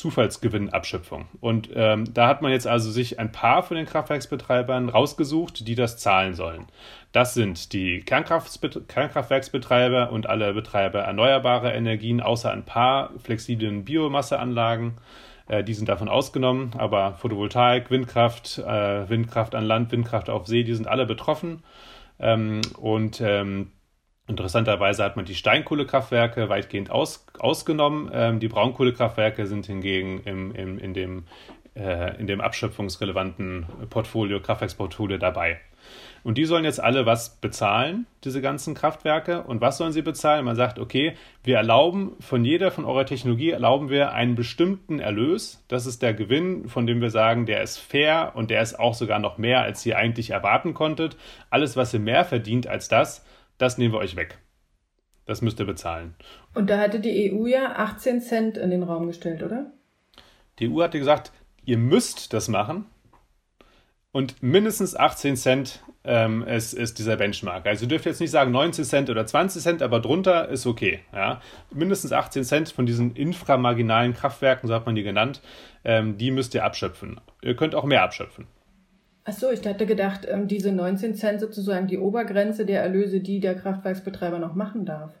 [0.00, 1.26] Zufallsgewinnabschöpfung.
[1.40, 5.74] Und ähm, da hat man jetzt also sich ein paar von den Kraftwerksbetreibern rausgesucht, die
[5.74, 6.64] das zahlen sollen.
[7.12, 14.96] Das sind die Kernkraftwerksbetreiber und alle Betreiber erneuerbarer Energien, außer ein paar flexiblen Biomasseanlagen.
[15.48, 20.64] Äh, die sind davon ausgenommen, aber Photovoltaik, Windkraft, äh, Windkraft an Land, Windkraft auf See,
[20.64, 21.62] die sind alle betroffen.
[22.18, 23.72] Ähm, und ähm,
[24.30, 28.10] Interessanterweise hat man die Steinkohlekraftwerke weitgehend aus, ausgenommen.
[28.14, 31.24] Ähm, die Braunkohlekraftwerke sind hingegen im, im, in, dem,
[31.74, 35.58] äh, in dem abschöpfungsrelevanten Portfolio, Kraftwerksportfolio dabei.
[36.22, 39.42] Und die sollen jetzt alle was bezahlen, diese ganzen Kraftwerke.
[39.42, 40.44] Und was sollen sie bezahlen?
[40.44, 45.64] Man sagt, okay, wir erlauben von jeder von eurer Technologie erlauben wir einen bestimmten Erlös.
[45.66, 48.94] Das ist der Gewinn, von dem wir sagen, der ist fair und der ist auch
[48.94, 51.16] sogar noch mehr, als ihr eigentlich erwarten konntet.
[51.48, 53.24] Alles, was ihr mehr verdient als das,
[53.60, 54.38] das nehmen wir euch weg.
[55.26, 56.14] Das müsst ihr bezahlen.
[56.54, 59.70] Und da hatte die EU ja 18 Cent in den Raum gestellt, oder?
[60.58, 61.30] Die EU hatte gesagt,
[61.64, 62.86] ihr müsst das machen.
[64.12, 67.66] Und mindestens 18 Cent ähm, ist, ist dieser Benchmark.
[67.66, 71.00] Also ihr dürft jetzt nicht sagen 19 Cent oder 20 Cent, aber drunter ist okay.
[71.12, 71.40] Ja?
[71.72, 75.42] Mindestens 18 Cent von diesen inframarginalen Kraftwerken, so hat man die genannt,
[75.84, 77.20] ähm, die müsst ihr abschöpfen.
[77.42, 78.46] Ihr könnt auch mehr abschöpfen.
[79.24, 83.40] Ach so, ich hatte gedacht, ähm, diese 19 Cent sozusagen die Obergrenze der Erlöse, die
[83.40, 85.12] der Kraftwerksbetreiber noch machen darf.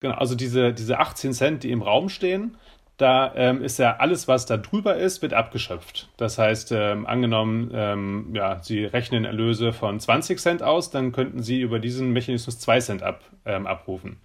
[0.00, 2.56] Genau, also diese, diese 18 Cent, die im Raum stehen,
[2.98, 6.08] da ähm, ist ja alles, was da drüber ist, wird abgeschöpft.
[6.16, 11.40] Das heißt, ähm, angenommen, ähm, ja, Sie rechnen Erlöse von 20 Cent aus, dann könnten
[11.40, 14.18] Sie über diesen Mechanismus 2 Cent ab, ähm, abrufen.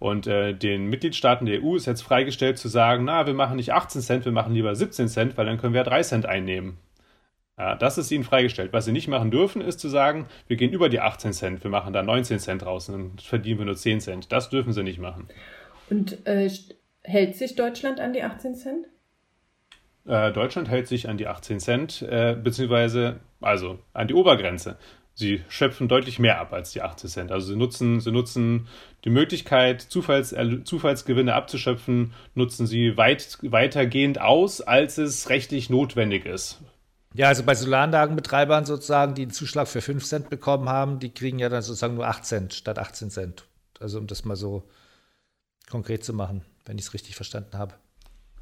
[0.00, 3.72] Und äh, den Mitgliedstaaten der EU ist jetzt freigestellt zu sagen, na, wir machen nicht
[3.72, 6.78] 18 Cent, wir machen lieber 17 Cent, weil dann können wir 3 Cent einnehmen.
[7.58, 8.72] Ja, das ist ihnen freigestellt.
[8.72, 11.70] Was sie nicht machen dürfen, ist zu sagen, wir gehen über die 18 Cent, wir
[11.70, 14.30] machen da 19 Cent raus und verdienen wir nur 10 Cent.
[14.30, 15.28] Das dürfen sie nicht machen.
[15.88, 16.50] Und äh,
[17.02, 18.86] hält sich Deutschland an die 18 Cent?
[20.06, 24.76] Äh, Deutschland hält sich an die 18 Cent, äh, beziehungsweise also an die Obergrenze.
[25.14, 27.32] Sie schöpfen deutlich mehr ab als die 18 Cent.
[27.32, 28.68] Also sie nutzen, sie nutzen
[29.04, 36.60] die Möglichkeit, Zufalls, Zufallsgewinne abzuschöpfen, nutzen sie weit, weitergehend aus, als es rechtlich notwendig ist.
[37.16, 41.38] Ja, also bei Solaranlagenbetreibern sozusagen, die einen Zuschlag für 5 Cent bekommen haben, die kriegen
[41.38, 43.44] ja dann sozusagen nur 8 Cent statt 18 Cent.
[43.80, 44.64] Also um das mal so
[45.70, 47.74] konkret zu machen, wenn ich es richtig verstanden habe.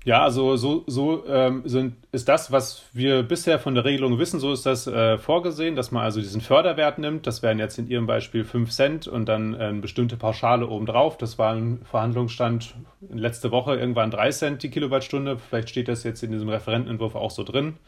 [0.05, 4.39] Ja, also so, so ähm, sind, ist das, was wir bisher von der Regelung wissen,
[4.39, 7.27] so ist das äh, vorgesehen, dass man also diesen Förderwert nimmt.
[7.27, 11.17] Das wären jetzt in Ihrem Beispiel 5 Cent und dann äh, eine bestimmte Pauschale obendrauf.
[11.17, 12.75] Das war ein Verhandlungsstand
[13.09, 15.39] letzte Woche irgendwann 3 Cent die Kilowattstunde.
[15.39, 17.79] Vielleicht steht das jetzt in diesem Referentenentwurf auch so drin.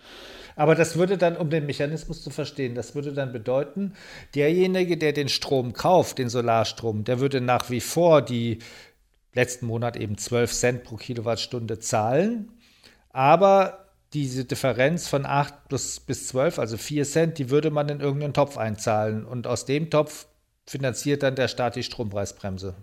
[0.57, 3.93] Aber das würde dann, um den Mechanismus zu verstehen, das würde dann bedeuten,
[4.35, 8.59] derjenige, der den Strom kauft, den Solarstrom, der würde nach wie vor die
[9.35, 12.53] letzten Monat eben 12 Cent pro Kilowattstunde zahlen.
[13.11, 18.01] Aber diese Differenz von 8 bis, bis 12, also 4 Cent, die würde man in
[18.01, 19.27] irgendeinen Topf einzahlen.
[19.27, 20.27] Und aus dem Topf
[20.67, 22.75] finanziert dann der Staat die Strompreisbremse.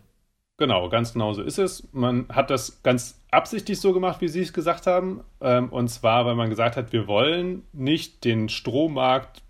[0.57, 1.87] Genau, ganz genau so ist es.
[1.93, 5.23] Man hat das ganz absichtlich so gemacht, wie Sie es gesagt haben.
[5.41, 9.41] Ähm, und zwar, weil man gesagt hat, wir wollen nicht den Strommarkt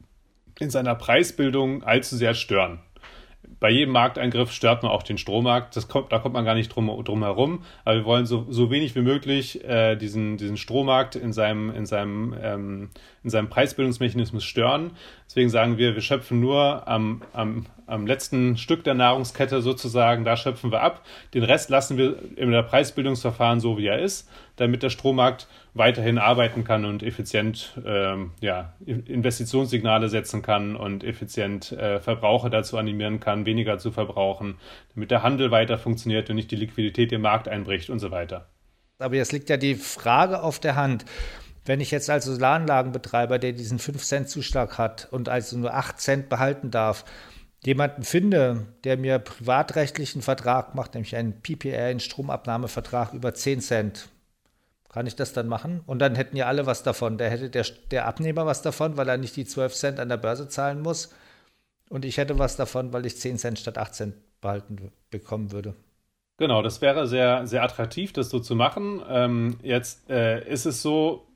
[0.59, 2.79] in seiner Preisbildung allzu sehr stören
[3.63, 5.77] bei jedem Markteingriff stört man auch den Strommarkt.
[5.77, 7.63] Das kommt, da kommt man gar nicht drum, drum herum.
[7.85, 11.85] Aber wir wollen so, so wenig wie möglich äh, diesen, diesen Strommarkt in seinem, in,
[11.85, 12.89] seinem, ähm,
[13.23, 14.91] in seinem Preisbildungsmechanismus stören.
[15.27, 20.35] Deswegen sagen wir, wir schöpfen nur am, am, am letzten Stück der Nahrungskette sozusagen, da
[20.35, 21.05] schöpfen wir ab.
[21.33, 26.17] Den Rest lassen wir in der Preisbildungsverfahren so, wie er ist, damit der Strommarkt weiterhin
[26.17, 33.19] arbeiten kann und effizient ähm, ja, Investitionssignale setzen kann und effizient äh, Verbraucher dazu animieren
[33.19, 34.57] kann, weniger zu verbrauchen,
[34.93, 38.49] damit der Handel weiter funktioniert und nicht die Liquidität im Markt einbricht und so weiter.
[38.99, 41.05] Aber jetzt liegt ja die Frage auf der Hand.
[41.65, 46.71] Wenn ich jetzt als Solaranlagenbetreiber, der diesen 5-Cent-Zuschlag hat und also nur 8 Cent behalten
[46.71, 47.05] darf,
[47.65, 54.09] jemanden finde, der mir privatrechtlichen Vertrag macht, nämlich einen PPR, einen Stromabnahmevertrag über 10 Cent,
[54.93, 55.81] kann ich das dann machen?
[55.87, 57.17] Und dann hätten ja alle was davon.
[57.17, 60.17] Da hätte der, der Abnehmer was davon, weil er nicht die 12 Cent an der
[60.17, 61.13] Börse zahlen muss.
[61.89, 65.73] Und ich hätte was davon, weil ich 10 Cent statt 8 Cent behalten bekommen würde.
[66.37, 69.01] Genau, das wäre sehr, sehr attraktiv, das so zu machen.
[69.09, 71.27] Ähm, jetzt äh, ist es so,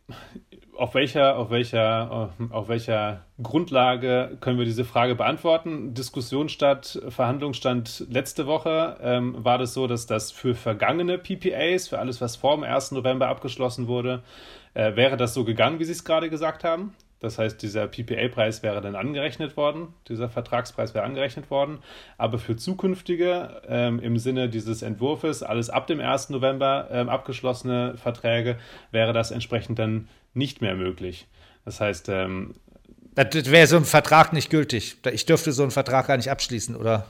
[0.77, 5.93] auf welcher, auf welcher, auf welcher Grundlage können wir diese Frage beantworten?
[5.93, 11.99] Diskussion statt, Verhandlungsstand letzte Woche ähm, war das so, dass das für vergangene PPAs, für
[11.99, 12.91] alles, was vor dem 1.
[12.91, 14.23] November abgeschlossen wurde,
[14.73, 16.93] äh, wäre das so gegangen, wie Sie es gerade gesagt haben.
[17.19, 21.79] Das heißt, dieser PPA-Preis wäre dann angerechnet worden, dieser Vertragspreis wäre angerechnet worden.
[22.19, 26.29] Aber für zukünftige, ähm, im Sinne dieses Entwurfs, alles ab dem 1.
[26.29, 28.57] November ähm, abgeschlossene Verträge,
[28.91, 31.27] wäre das entsprechend dann nicht mehr möglich.
[31.65, 32.53] Das heißt, ähm,
[33.15, 34.97] das wäre so ein Vertrag nicht gültig.
[35.11, 37.07] Ich dürfte so einen Vertrag gar nicht abschließen, oder?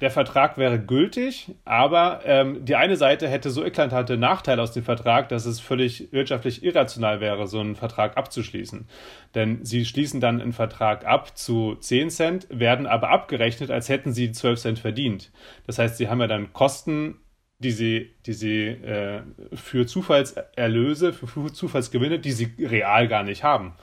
[0.00, 4.84] Der Vertrag wäre gültig, aber ähm, die eine Seite hätte so eklatante Nachteile aus dem
[4.84, 8.86] Vertrag, dass es völlig wirtschaftlich irrational wäre, so einen Vertrag abzuschließen.
[9.34, 14.12] Denn sie schließen dann einen Vertrag ab zu 10 Cent, werden aber abgerechnet, als hätten
[14.12, 15.32] sie 12 Cent verdient.
[15.66, 17.16] Das heißt, sie haben ja dann Kosten
[17.58, 23.74] die sie, die sie äh, für Zufallserlöse, für Zufallsgewinne, die sie real gar nicht haben.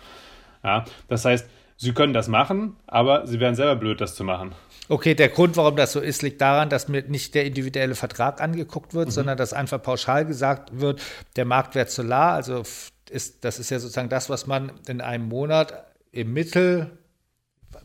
[0.64, 4.54] Ja, das heißt, sie können das machen, aber sie wären selber blöd, das zu machen.
[4.88, 8.42] Okay, der Grund, warum das so ist, liegt daran, dass mir nicht der individuelle Vertrag
[8.42, 9.12] angeguckt wird, mhm.
[9.12, 11.02] sondern dass einfach pauschal gesagt wird,
[11.36, 12.64] der Marktwert Solar, also
[13.10, 16.98] ist, das ist ja sozusagen das, was man in einem Monat im Mittel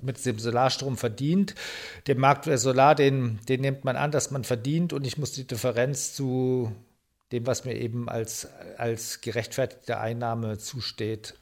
[0.02, 1.54] mit dem Solarstrom verdient.
[2.06, 5.46] Den Marktwert Solar, den, den nimmt man an, dass man verdient und ich muss die
[5.46, 6.72] Differenz zu
[7.32, 11.34] dem, was mir eben als, als gerechtfertigte Einnahme zusteht,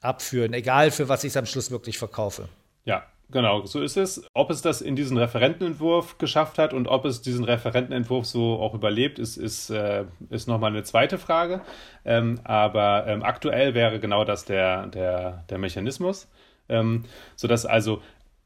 [0.00, 2.48] abführen, egal für was ich es am Schluss wirklich verkaufe.
[2.84, 4.24] Ja, Genau, so ist es.
[4.34, 8.74] Ob es das in diesen Referentenentwurf geschafft hat und ob es diesen Referentenentwurf so auch
[8.74, 11.60] überlebt, ist, ist, äh, ist nochmal eine zweite Frage.
[12.04, 16.28] Ähm, aber ähm, aktuell wäre genau das der, der, der Mechanismus
[16.70, 17.04] ähm,
[17.36, 18.00] sodass also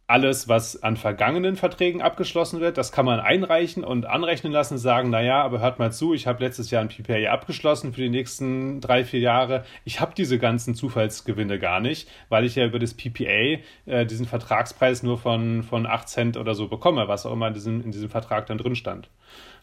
[0.06, 5.08] alles, was an vergangenen Verträgen abgeschlossen wird, das kann man einreichen und anrechnen lassen, sagen,
[5.08, 8.82] naja, aber hört mal zu, ich habe letztes Jahr ein PPA abgeschlossen für die nächsten
[8.82, 9.64] drei, vier Jahre.
[9.84, 14.26] Ich habe diese ganzen Zufallsgewinne gar nicht, weil ich ja über das PPA äh, diesen
[14.26, 17.90] Vertragspreis nur von, von 8 Cent oder so bekomme, was auch immer in diesem, in
[17.90, 19.08] diesem Vertrag dann drin stand.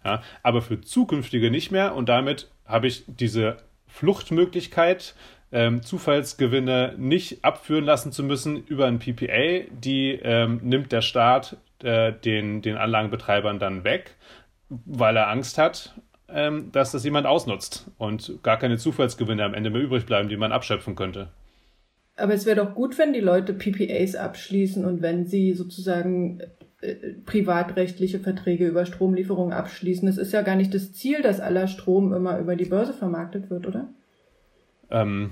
[0.04, 5.14] Ja, aber für zukünftige nicht mehr und damit habe ich diese Fluchtmöglichkeit,
[5.52, 11.58] ähm, Zufallsgewinne nicht abführen lassen zu müssen über ein PPA, die ähm, nimmt der Staat
[11.84, 14.16] äh, den, den Anlagenbetreibern dann weg,
[14.70, 15.96] weil er Angst hat,
[16.30, 20.38] ähm, dass das jemand ausnutzt und gar keine Zufallsgewinne am Ende mehr übrig bleiben, die
[20.38, 21.28] man abschöpfen könnte.
[22.16, 26.42] Aber es wäre doch gut, wenn die Leute PPAs abschließen und wenn sie sozusagen
[26.82, 30.08] äh, privatrechtliche Verträge über Stromlieferungen abschließen.
[30.08, 33.50] Es ist ja gar nicht das Ziel, dass aller Strom immer über die Börse vermarktet
[33.50, 33.90] wird, oder?
[34.90, 35.32] Ähm,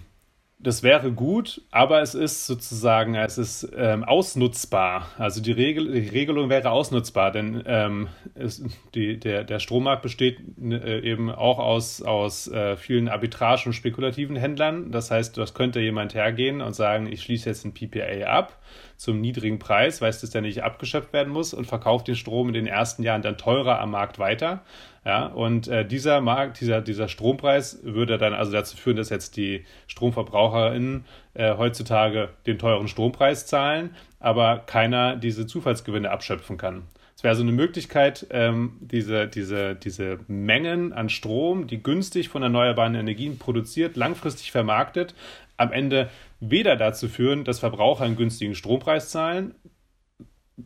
[0.62, 5.08] das wäre gut, aber es ist sozusagen, es ist ähm, ausnutzbar.
[5.18, 8.62] Also die, Regel, die Regelung wäre ausnutzbar, denn ähm, es,
[8.94, 14.36] die, der, der Strommarkt besteht äh, eben auch aus, aus äh, vielen arbitrage- und spekulativen
[14.36, 14.92] Händlern.
[14.92, 18.60] Das heißt, das könnte jemand hergehen und sagen, ich schließe jetzt ein PPA ab
[19.00, 22.54] zum niedrigen Preis, weil es ja nicht abgeschöpft werden muss und verkauft den Strom in
[22.54, 24.62] den ersten Jahren dann teurer am Markt weiter.
[25.06, 29.38] Ja, und äh, dieser Markt, dieser, dieser Strompreis würde dann also dazu führen, dass jetzt
[29.38, 36.84] die StromverbraucherInnen äh, heutzutage den teuren Strompreis zahlen, aber keiner diese Zufallsgewinne abschöpfen kann.
[37.16, 42.44] Es wäre so eine Möglichkeit, ähm, diese, diese, diese Mengen an Strom, die günstig von
[42.44, 45.16] erneuerbaren Energien produziert, langfristig vermarktet,
[45.56, 49.56] am Ende weder dazu führen, dass Verbraucher einen günstigen Strompreis zahlen,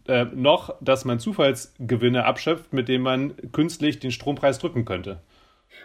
[0.07, 5.21] äh, noch, dass man Zufallsgewinne abschöpft, mit denen man künstlich den Strompreis drücken könnte.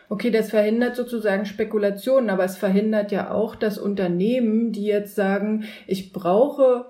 [0.08, 5.64] Okay, das verhindert sozusagen Spekulationen, aber es verhindert ja auch, dass Unternehmen, die jetzt sagen,
[5.86, 6.86] ich brauche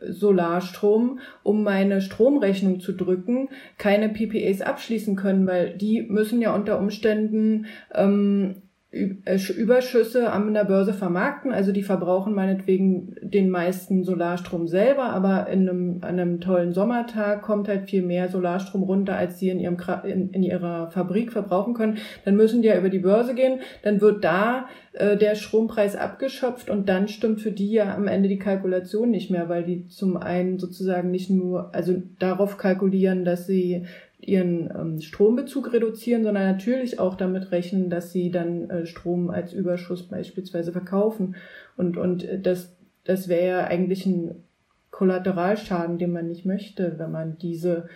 [0.00, 6.78] Solarstrom, um meine Stromrechnung zu drücken, keine PPAs abschließen können, weil die müssen ja unter
[6.78, 11.52] Umständen ähm, äh, Überschüsse an der Börse vermarkten.
[11.52, 17.42] Also die verbrauchen meinetwegen den meisten Solarstrom selber, aber in einem, an einem tollen Sommertag
[17.42, 21.74] kommt halt viel mehr Solarstrom runter, als sie in, ihrem, in, in ihrer Fabrik verbrauchen
[21.74, 21.98] können.
[22.24, 23.60] Dann müssen die ja über die Börse gehen.
[23.82, 28.28] Dann wird da äh, der Strompreis abgeschöpft und dann stimmt für die ja am Ende
[28.28, 33.46] die Kalkulation nicht mehr, weil die zum einen sozusagen nicht nur, also darauf kalkulieren, dass
[33.46, 33.84] sie
[34.26, 39.52] ihren ähm, Strombezug reduzieren, sondern natürlich auch damit rechnen, dass sie dann äh, Strom als
[39.52, 41.36] Überschuss beispielsweise verkaufen.
[41.76, 44.42] Und, und äh, das, das wäre ja eigentlich ein
[44.90, 47.88] Kollateralschaden, den man nicht möchte, wenn man diese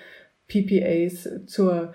[0.48, 1.94] PPAs zur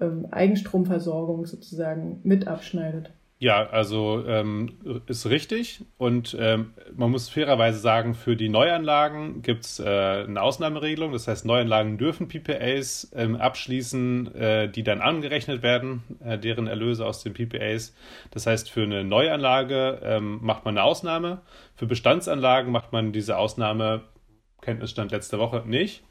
[0.00, 3.12] ähm, Eigenstromversorgung sozusagen mit abschneidet.
[3.42, 5.80] Ja, also ähm, ist richtig.
[5.96, 11.12] Und ähm, man muss fairerweise sagen, für die Neuanlagen gibt es äh, eine Ausnahmeregelung.
[11.12, 17.06] Das heißt, Neuanlagen dürfen PPAs ähm, abschließen, äh, die dann angerechnet werden, äh, deren Erlöse
[17.06, 17.96] aus den PPAs.
[18.30, 21.40] Das heißt, für eine Neuanlage ähm, macht man eine Ausnahme.
[21.76, 24.02] Für Bestandsanlagen macht man diese Ausnahme,
[24.60, 26.04] Kenntnisstand letzte Woche, nicht.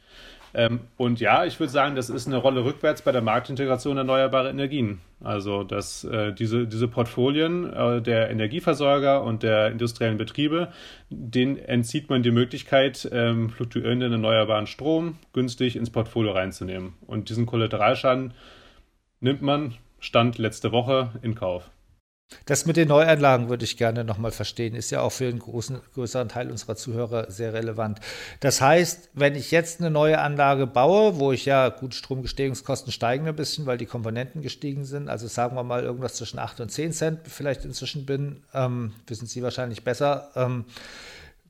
[0.53, 4.49] Ähm, und ja, ich würde sagen, das ist eine Rolle rückwärts bei der Marktintegration erneuerbarer
[4.49, 5.01] Energien.
[5.21, 10.69] Also, dass äh, diese, diese Portfolien äh, der Energieversorger und der industriellen Betriebe,
[11.09, 16.93] denen entzieht man die Möglichkeit, ähm, fluktuierenden erneuerbaren Strom günstig ins Portfolio reinzunehmen.
[17.05, 18.33] Und diesen Kollateralschaden
[19.19, 21.69] nimmt man, Stand letzte Woche, in Kauf.
[22.45, 25.79] Das mit den Neuanlagen würde ich gerne nochmal verstehen, ist ja auch für einen großen,
[25.93, 27.99] größeren Teil unserer Zuhörer sehr relevant.
[28.39, 33.27] Das heißt, wenn ich jetzt eine neue Anlage baue, wo ich ja, gut, Stromgestehungskosten steigen
[33.27, 36.69] ein bisschen, weil die Komponenten gestiegen sind, also sagen wir mal irgendwas zwischen 8 und
[36.71, 40.65] 10 Cent vielleicht inzwischen bin, ähm, wissen Sie wahrscheinlich besser, ähm,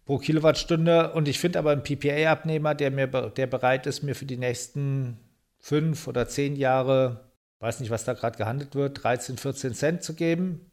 [0.05, 1.11] pro Kilowattstunde.
[1.11, 5.17] Und ich finde aber einen PPA-Abnehmer, der mir, der bereit ist, mir für die nächsten
[5.59, 7.25] fünf oder zehn Jahre
[7.59, 10.68] weiß nicht, was da gerade gehandelt wird, 13, 14 Cent zu geben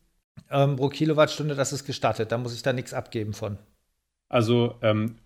[0.51, 2.33] ähm, pro Kilowattstunde, das ist gestattet.
[2.33, 3.59] Da muss ich da nichts abgeben von.
[4.29, 5.17] Also ähm,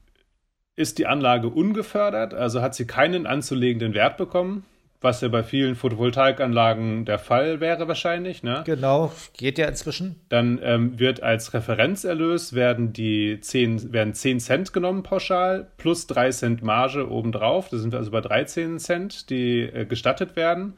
[0.76, 4.64] ist die Anlage ungefördert, also hat sie keinen anzulegenden Wert bekommen,
[5.00, 8.42] was ja bei vielen Photovoltaikanlagen der Fall wäre wahrscheinlich.
[8.42, 8.62] Ne?
[8.66, 10.16] Genau, geht ja inzwischen.
[10.28, 16.30] Dann ähm, wird als Referenzerlös werden die 10, werden 10 Cent genommen pauschal plus 3
[16.30, 17.68] Cent Marge obendrauf.
[17.70, 20.74] Da sind wir also bei 13 Cent, die äh, gestattet werden.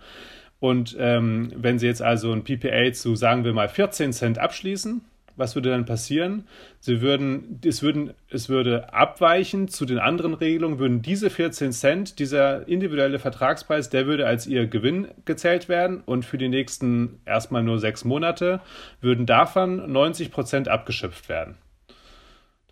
[0.62, 5.00] Und ähm, wenn Sie jetzt also ein PPA zu, sagen wir mal, 14 Cent abschließen,
[5.34, 6.46] was würde dann passieren?
[6.78, 12.20] Sie würden, es, würden, es würde abweichen zu den anderen Regelungen, würden diese 14 Cent,
[12.20, 17.64] dieser individuelle Vertragspreis, der würde als Ihr Gewinn gezählt werden und für die nächsten erstmal
[17.64, 18.60] nur sechs Monate
[19.00, 21.56] würden davon 90 Prozent abgeschöpft werden.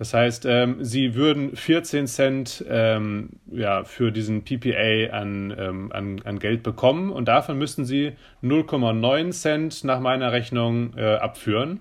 [0.01, 6.23] Das heißt, ähm, sie würden 14 Cent ähm, ja, für diesen PPA an, ähm, an,
[6.25, 11.81] an Geld bekommen und davon müssten sie 0,9 Cent nach meiner Rechnung äh, abführen,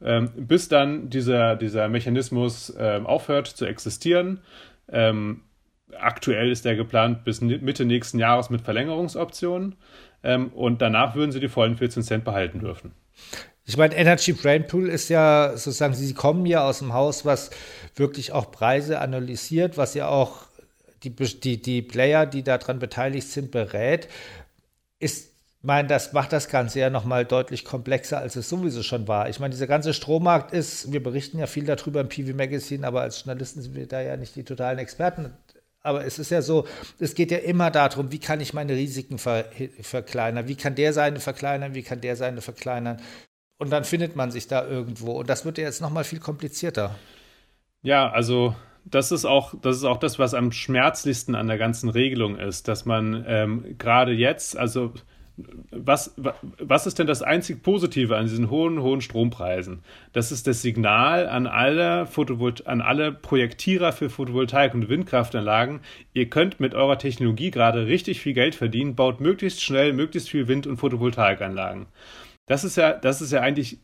[0.00, 4.42] ähm, bis dann dieser, dieser Mechanismus äh, aufhört zu existieren.
[4.88, 5.40] Ähm,
[5.98, 9.74] aktuell ist der geplant bis Mitte nächsten Jahres mit Verlängerungsoptionen
[10.22, 12.92] ähm, und danach würden sie die vollen 14 Cent behalten dürfen.
[13.68, 17.50] Ich meine, Energy Brain Pool ist ja sozusagen, Sie kommen ja aus dem Haus, was
[17.96, 20.46] wirklich auch Preise analysiert, was ja auch
[21.02, 24.08] die, die, die Player, die daran beteiligt sind, berät.
[25.00, 29.28] Ist, meine, das macht das Ganze ja nochmal deutlich komplexer, als es sowieso schon war.
[29.28, 33.00] Ich meine, dieser ganze Strommarkt ist, wir berichten ja viel darüber im PV Magazine, aber
[33.00, 35.32] als Journalisten sind wir da ja nicht die totalen Experten
[35.86, 36.66] aber es ist ja so,
[36.98, 39.44] es geht ja immer darum, wie kann ich meine Risiken ver
[39.80, 43.00] verkleinern, wie kann der seine verkleinern, wie kann der seine verkleinern.
[43.58, 45.12] Und dann findet man sich da irgendwo.
[45.12, 46.94] Und das wird ja jetzt nochmal viel komplizierter.
[47.82, 51.88] Ja, also das ist auch, das ist auch das, was am schmerzlichsten an der ganzen
[51.88, 54.92] Regelung ist, dass man ähm, gerade jetzt, also
[55.70, 59.82] was, was ist denn das einzig Positive an diesen hohen, hohen Strompreisen?
[60.12, 65.80] Das ist das Signal an alle, Photovolt an alle Projektierer für Photovoltaik- und Windkraftanlagen.
[66.14, 70.48] Ihr könnt mit eurer Technologie gerade richtig viel Geld verdienen, baut möglichst schnell möglichst viel
[70.48, 71.86] Wind- und Photovoltaikanlagen.
[72.46, 73.78] Das ist ja, das ist ja eigentlich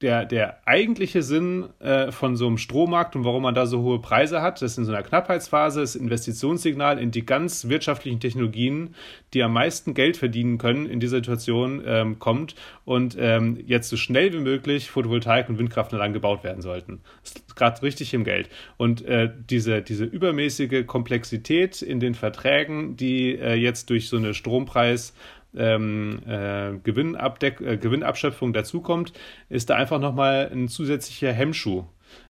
[0.00, 3.98] der, der eigentliche Sinn äh, von so einem Strommarkt und warum man da so hohe
[3.98, 8.94] Preise hat, das ist in so einer Knappheitsphase, das Investitionssignal in die ganz wirtschaftlichen Technologien,
[9.34, 12.54] die am meisten Geld verdienen können, in dieser Situation ähm, kommt
[12.86, 17.02] und ähm, jetzt so schnell wie möglich Photovoltaik- und Windkraftanlagen gebaut werden sollten.
[17.22, 18.48] Das ist gerade richtig im Geld.
[18.78, 24.32] Und äh, diese, diese übermäßige Komplexität in den Verträgen, die äh, jetzt durch so eine
[24.32, 25.12] Strompreis-
[25.56, 29.12] ähm, äh, Gewinnabdeck, äh, Gewinnabschöpfung dazukommt,
[29.48, 31.84] ist da einfach nochmal ein zusätzlicher Hemmschuh.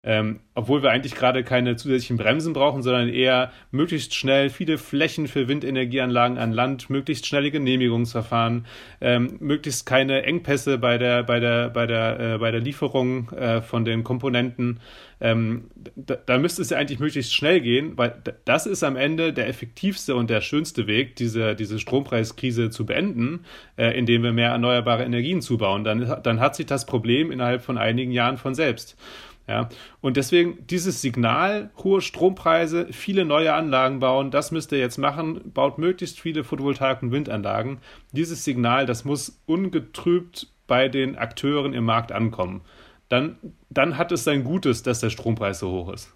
[0.09, 5.27] Ähm, obwohl wir eigentlich gerade keine zusätzlichen Bremsen brauchen, sondern eher möglichst schnell viele Flächen
[5.27, 8.66] für Windenergieanlagen an Land, möglichst schnelle Genehmigungsverfahren,
[9.01, 13.61] ähm, möglichst keine Engpässe bei der, bei der, bei der, äh, bei der Lieferung äh,
[13.61, 14.79] von den Komponenten.
[15.21, 18.14] Ähm, da, da, müsste es ja eigentlich möglichst schnell gehen, weil
[18.45, 23.40] das ist am Ende der effektivste und der schönste Weg, diese, diese Strompreiskrise zu beenden,
[23.77, 25.85] äh, indem wir mehr erneuerbare Energien zubauen.
[25.85, 28.97] Dann, dann hat sich das Problem innerhalb von einigen Jahren von selbst.
[29.49, 29.69] Ja,
[30.01, 35.53] und deswegen dieses Signal, hohe Strompreise, viele neue Anlagen bauen, das müsst ihr jetzt machen,
[35.53, 37.79] baut möglichst viele Photovoltaik- und Windanlagen.
[38.11, 42.63] Dieses Signal, das muss ungetrübt bei den Akteuren im Markt ankommen.
[43.09, 43.37] Dann,
[43.71, 46.13] dann hat es sein Gutes, dass der Strompreis so hoch ist.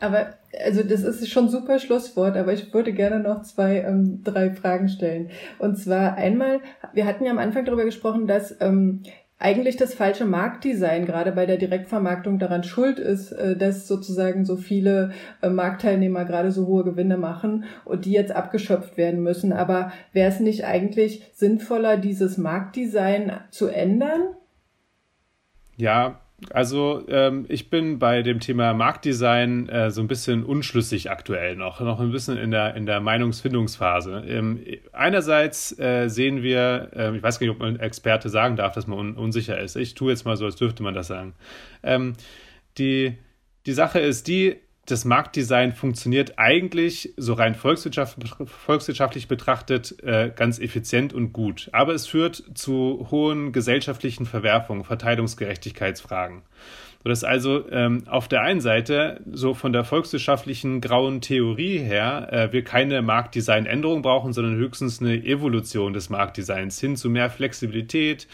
[0.00, 4.50] Aber, also das ist schon super Schlusswort, aber ich würde gerne noch zwei, ähm, drei
[4.50, 5.30] Fragen stellen.
[5.58, 6.60] Und zwar einmal,
[6.92, 9.02] wir hatten ja am Anfang darüber gesprochen, dass ähm,
[9.38, 14.56] eigentlich das falsche Marktdesign gerade bei der Direktvermarktung daran schuld ist, äh, dass sozusagen so
[14.56, 19.52] viele äh, Marktteilnehmer gerade so hohe Gewinne machen und die jetzt abgeschöpft werden müssen.
[19.52, 24.22] Aber wäre es nicht eigentlich sinnvoller, dieses Marktdesign zu ändern?
[25.76, 26.20] Ja,
[26.50, 31.80] also ähm, ich bin bei dem Thema Marktdesign äh, so ein bisschen unschlüssig aktuell noch,
[31.80, 34.22] noch ein bisschen in der, in der Meinungsfindungsphase.
[34.28, 34.62] Ähm,
[34.92, 38.86] einerseits äh, sehen wir, äh, ich weiß gar nicht, ob man Experte sagen darf, dass
[38.86, 39.76] man un unsicher ist.
[39.76, 41.34] Ich tue jetzt mal so, als dürfte man das sagen.
[41.82, 42.12] Ähm,
[42.76, 43.16] die,
[43.64, 44.56] die Sache ist die,
[44.86, 51.68] das Marktdesign funktioniert eigentlich so rein volkswirtschaftlich betrachtet äh, ganz effizient und gut.
[51.72, 56.42] Aber es führt zu hohen gesellschaftlichen Verwerfungen, Verteilungsgerechtigkeitsfragen.
[57.02, 62.52] Sodass also ähm, auf der einen Seite so von der volkswirtschaftlichen grauen Theorie her äh,
[62.52, 68.26] wir keine Marktdesignänderung brauchen, sondern höchstens eine Evolution des Marktdesigns hin zu mehr Flexibilität,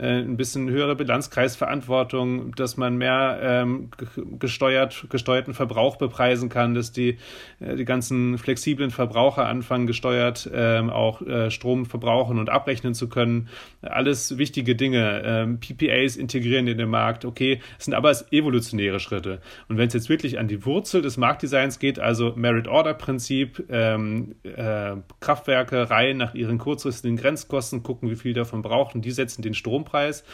[0.00, 3.90] äh, ein bisschen höhere Bilanzkreisverantwortung, dass man mehr ähm,
[4.38, 7.18] gesteuert, gesteuerten Verbrauch bepreisen kann, dass die,
[7.60, 13.08] äh, die ganzen flexiblen Verbraucher anfangen, gesteuert ähm, auch äh, Strom verbrauchen und abrechnen zu
[13.08, 13.48] können.
[13.82, 15.22] Alles wichtige Dinge.
[15.24, 19.40] Ähm, PPAs integrieren in den Markt, okay, es sind aber evolutionäre Schritte.
[19.68, 24.96] Und wenn es jetzt wirklich an die Wurzel des Marktdesigns geht, also Merit-Order-Prinzip, ähm, äh,
[25.20, 29.84] Kraftwerke reihen nach ihren kurzfristigen Grenzkosten, gucken, wie viel davon brauchen, die setzen den Strom
[29.90, 30.24] Strompreis.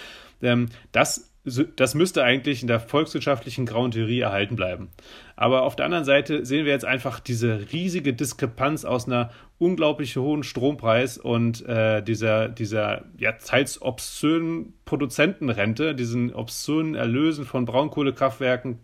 [0.43, 1.33] Ähm, das,
[1.77, 4.91] das müsste eigentlich in der volkswirtschaftlichen grauen Theorie erhalten bleiben.
[5.37, 10.17] Aber auf der anderen Seite sehen wir jetzt einfach diese riesige Diskrepanz aus einer unglaublich
[10.17, 18.81] hohen Strompreis und äh, dieser, dieser ja, teils obszönen Produzentenrente, diesen obszönen Erlösen von Braunkohlekraftwerken,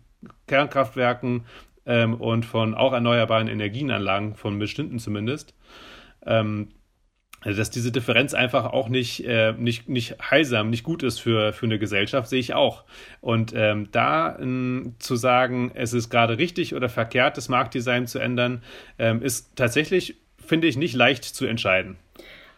[0.47, 1.45] Kernkraftwerken
[1.85, 5.53] ähm, und von auch erneuerbaren Energienanlagen, von bestimmten zumindest.
[6.25, 6.69] Ähm,
[7.43, 11.53] also, dass diese Differenz einfach auch nicht, äh, nicht, nicht heilsam, nicht gut ist für,
[11.53, 12.83] für eine Gesellschaft, sehe ich auch.
[13.21, 18.19] Und ähm, da ähm, zu sagen, es ist gerade richtig oder verkehrt, das Marktdesign zu
[18.19, 18.63] ändern,
[18.97, 21.97] ähm, ist tatsächlich, finde ich, nicht leicht zu entscheiden.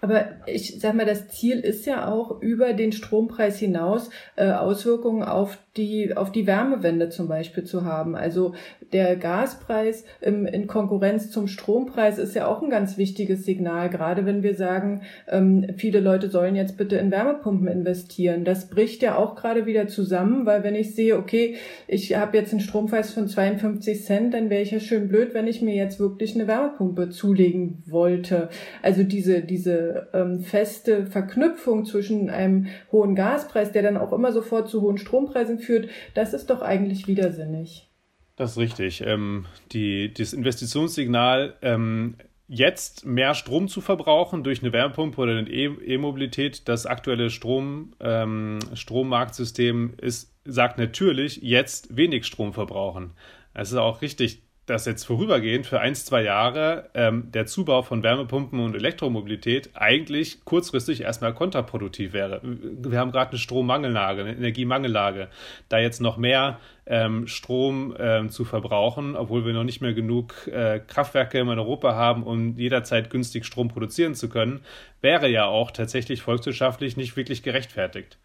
[0.06, 5.24] Aber ich sag mal, das Ziel ist ja auch über den Strompreis hinaus äh, Auswirkungen
[5.24, 8.16] auf die, auf die Wärmewende zum Beispiel zu haben.
[8.16, 8.54] Also
[8.94, 14.28] der Gaspreis im, in Konkurrenz zum Strompreis ist ja auch ein ganz wichtiges Signal, gerade
[14.28, 18.46] wenn wir sagen, ähm, viele Leute sollen jetzt bitte in Wärmepumpen investieren.
[18.46, 21.56] Das bricht ja auch gerade wieder zusammen, weil wenn ich sehe, okay,
[21.88, 25.48] ich habe jetzt einen Strompreis von 52 Cent, dann wäre ich ja schön blöd, wenn
[25.48, 28.50] ich mir jetzt wirklich eine Wärmepumpe zulegen wollte.
[28.82, 34.70] Also diese, diese ähm, feste Verknüpfung zwischen einem hohen Gaspreis, der dann auch immer sofort
[34.70, 37.90] zu hohen Strompreisen führt, das ist doch eigentlich widersinnig.
[38.36, 39.02] Das ist richtig.
[39.02, 42.16] Ähm, die, das Investitionssignal, ähm,
[42.48, 47.94] jetzt mehr Strom zu verbrauchen durch eine Wärmepumpe oder eine e-, E-Mobilität, das aktuelle Strom,
[48.00, 53.14] ähm, Strommarktsystem ist, sagt natürlich jetzt wenig Strom verbrauchen.
[53.54, 58.02] Es ist auch richtig, dass jetzt vorübergehend für ein, zwei Jahre ähm, der Zubau von
[58.04, 62.42] Wärmepumpen und Elektromobilität eigentlich kurzfristig erstmal kontraproduktiv wäre.
[62.44, 65.30] Wir haben gerade eine Strommangellage, eine Energiemangellage.
[65.70, 70.48] Da jetzt noch mehr ähm, Strom ähm, zu verbrauchen, obwohl wir noch nicht mehr genug
[70.48, 74.62] äh, Kraftwerke in Europa haben, um jederzeit günstig Strom produzieren zu können,
[75.02, 78.18] wäre ja auch tatsächlich volkswirtschaftlich nicht wirklich gerechtfertigt.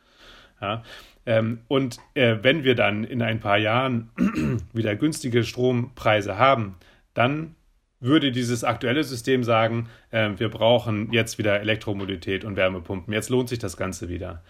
[0.60, 0.82] Ja.
[1.26, 4.10] Ähm, und äh, wenn wir dann in ein paar Jahren
[4.72, 6.76] wieder günstige Strompreise haben,
[7.14, 7.54] dann
[8.00, 13.12] würde dieses aktuelle System sagen, äh, wir brauchen jetzt wieder Elektromobilität und Wärmepumpen.
[13.12, 14.42] Jetzt lohnt sich das Ganze wieder.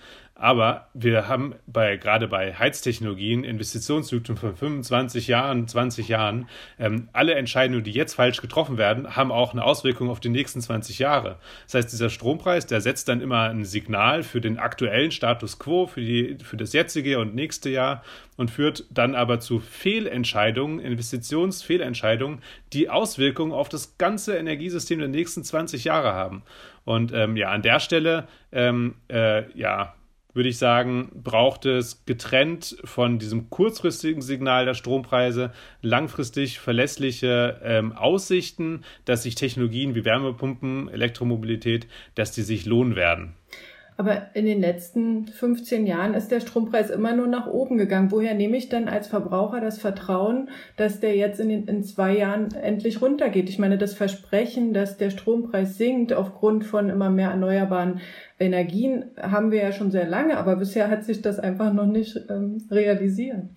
[0.42, 6.48] Aber wir haben bei, gerade bei Heiztechnologien Investitionszyklen von 25 Jahren, 20 Jahren.
[6.78, 10.62] Ähm, alle Entscheidungen, die jetzt falsch getroffen werden, haben auch eine Auswirkung auf die nächsten
[10.62, 11.36] 20 Jahre.
[11.66, 15.86] Das heißt, dieser Strompreis, der setzt dann immer ein Signal für den aktuellen Status quo,
[15.86, 18.02] für, die, für das jetzige und nächste Jahr
[18.38, 22.40] und führt dann aber zu Fehlentscheidungen, Investitionsfehlentscheidungen,
[22.72, 26.44] die Auswirkungen auf das ganze Energiesystem der nächsten 20 Jahre haben.
[26.86, 29.92] Und ähm, ja, an der Stelle, ähm, äh, ja,
[30.32, 35.52] würde ich sagen, braucht es getrennt von diesem kurzfristigen Signal der Strompreise
[35.82, 43.34] langfristig verlässliche ähm, Aussichten, dass sich Technologien wie Wärmepumpen, Elektromobilität, dass die sich lohnen werden.
[44.00, 48.10] Aber in den letzten 15 Jahren ist der Strompreis immer nur nach oben gegangen.
[48.10, 50.48] Woher nehme ich dann als Verbraucher das Vertrauen,
[50.78, 53.50] dass der jetzt in, den, in zwei Jahren endlich runtergeht?
[53.50, 58.00] Ich meine, das Versprechen, dass der Strompreis sinkt aufgrund von immer mehr erneuerbaren
[58.38, 62.18] Energien, haben wir ja schon sehr lange, aber bisher hat sich das einfach noch nicht
[62.30, 63.50] ähm, realisiert.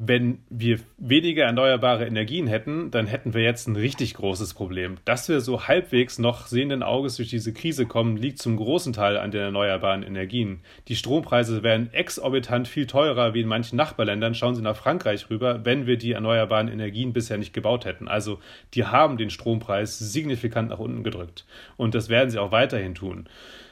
[0.00, 4.98] Wenn wir weniger erneuerbare Energien hätten, dann hätten wir jetzt ein richtig großes Problem.
[5.04, 9.16] Dass wir so halbwegs noch sehenden Auges durch diese Krise kommen, liegt zum großen Teil
[9.16, 10.60] an den erneuerbaren Energien.
[10.86, 14.36] Die Strompreise wären exorbitant viel teurer wie in manchen Nachbarländern.
[14.36, 18.06] Schauen Sie nach Frankreich rüber, wenn wir die erneuerbaren Energien bisher nicht gebaut hätten.
[18.06, 18.38] Also
[18.74, 21.44] die haben den Strompreis signifikant nach unten gedrückt.
[21.76, 23.28] Und das werden sie auch weiterhin tun.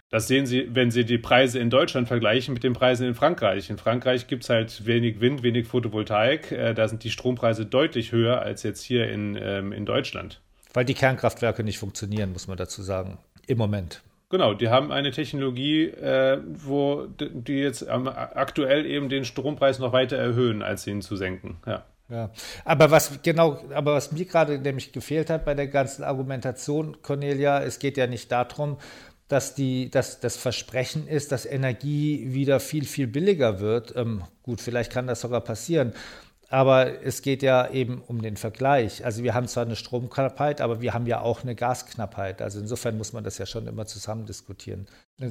[0.08, 3.70] Das sehen Sie, wenn Sie die Preise in Deutschland vergleichen mit den Preisen in Frankreich.
[3.70, 6.52] In Frankreich gibt es halt wenig Wind, wenig Photovoltaik.
[6.52, 10.40] Äh, da sind die Strompreise deutlich höher als jetzt hier in, ähm, in Deutschland.
[10.74, 13.18] Weil die Kernkraftwerke nicht funktionieren, muss man dazu sagen.
[13.48, 14.02] Im Moment.
[14.28, 20.16] Genau, die haben eine Technologie, äh, wo die jetzt aktuell eben den Strompreis noch weiter
[20.16, 21.58] erhöhen, als ihn zu senken.
[21.66, 21.84] Ja.
[22.08, 22.30] Ja,
[22.64, 27.60] aber was genau, aber was mir gerade nämlich gefehlt hat bei der ganzen Argumentation, Cornelia,
[27.60, 28.78] es geht ja nicht darum,
[29.28, 33.94] dass, die, dass das Versprechen ist, dass Energie wieder viel, viel billiger wird.
[33.96, 35.92] Ähm, gut, vielleicht kann das sogar passieren.
[36.48, 39.04] Aber es geht ja eben um den Vergleich.
[39.04, 42.40] Also wir haben zwar eine Stromknappheit, aber wir haben ja auch eine Gasknappheit.
[42.40, 44.86] Also insofern muss man das ja schon immer zusammen diskutieren.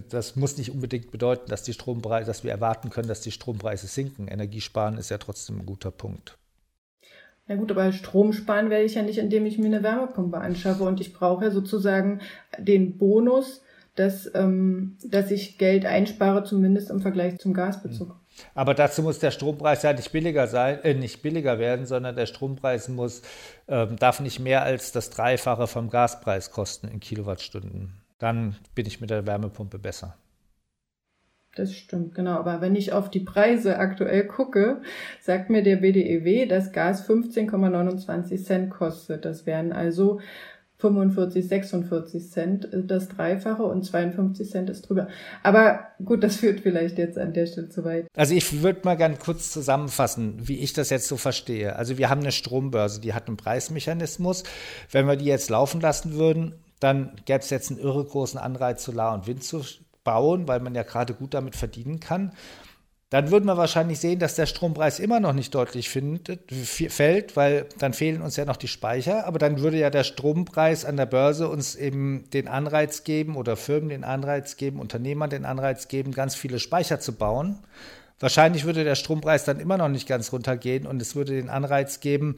[0.10, 3.88] Das muss nicht unbedingt bedeuten, dass die Strompreise, dass wir erwarten können, dass die Strompreise
[3.88, 4.28] sinken.
[4.28, 6.38] Energiesparen ist ja trotzdem ein guter Punkt.
[7.48, 10.84] Ja gut, aber Strom sparen werde ich ja nicht, indem ich mir eine Wärmepumpe anschaffe.
[10.84, 12.20] Und ich brauche ja sozusagen
[12.58, 13.62] den Bonus,
[13.96, 18.16] dass, ähm, dass ich Geld einspare, zumindest im Vergleich zum Gasbezug.
[18.54, 22.26] Aber dazu muss der Strompreis ja nicht billiger sein, äh, nicht billiger werden, sondern der
[22.26, 23.22] Strompreis muss,
[23.68, 27.94] äh, darf nicht mehr als das Dreifache vom Gaspreis kosten in Kilowattstunden.
[28.20, 30.18] Dann bin ich mit der Wärmepumpe besser.
[31.56, 32.34] Das stimmt, genau.
[32.34, 34.82] Aber wenn ich auf die Preise aktuell gucke,
[35.22, 39.24] sagt mir der BDEW, dass Gas 15,29 Cent kostet.
[39.24, 40.20] Das wären also
[40.94, 45.08] 45, 46 Cent äh, das Dreifache und 52 Cent ist drüber.
[45.44, 48.08] Aber gut, das führt vielleicht jetzt an der Stelle zu weit.
[48.16, 51.76] Also ich würde mal gerne kurz zusammenfassen, wie ich das jetzt so verstehe.
[51.76, 54.44] Also wir haben eine Strombörse, die hat einen Preismechanismus.
[54.92, 58.84] Wenn wir die jetzt laufen lassen würden, dann gäbe es jetzt einen irre großen Anreiz,
[58.84, 59.62] Solar und Wind zu
[60.04, 62.32] bauen, weil man ja gerade gut damit verdienen kann
[63.16, 67.66] dann würden wir wahrscheinlich sehen, dass der Strompreis immer noch nicht deutlich findet, fällt, weil
[67.80, 69.26] dann fehlen uns ja noch die Speicher.
[69.26, 73.56] Aber dann würde ja der Strompreis an der Börse uns eben den Anreiz geben oder
[73.56, 77.60] Firmen den Anreiz geben, Unternehmern den Anreiz geben, ganz viele Speicher zu bauen.
[78.20, 82.02] Wahrscheinlich würde der Strompreis dann immer noch nicht ganz runtergehen und es würde den Anreiz
[82.02, 82.36] geben,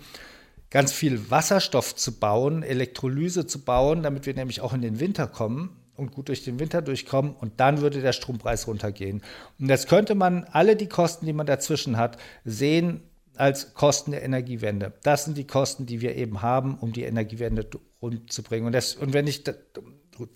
[0.69, 5.25] ganz viel Wasserstoff zu bauen, Elektrolyse zu bauen, damit wir nämlich auch in den Winter
[5.25, 9.21] kommen und gut durch den Winter durchkommen und dann würde der Strompreis runtergehen.
[9.59, 13.01] Und jetzt könnte man alle die Kosten, die man dazwischen hat, sehen
[13.35, 14.93] als Kosten der Energiewende.
[15.03, 17.67] Das sind die Kosten, die wir eben haben, um die Energiewende
[18.01, 18.67] rundzubringen.
[18.67, 19.43] Und, das, und wenn ich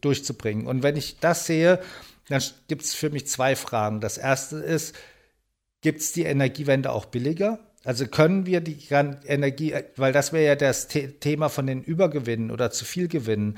[0.02, 0.68] durchzubringen.
[0.68, 1.80] Und wenn ich das sehe,
[2.28, 4.00] dann gibt es für mich zwei Fragen.
[4.00, 4.96] Das erste ist,
[5.82, 7.60] gibt es die Energiewende auch billiger?
[7.84, 12.70] Also können wir die Energie, weil das wäre ja das Thema von den Übergewinnen oder
[12.70, 13.58] zu viel Gewinnen.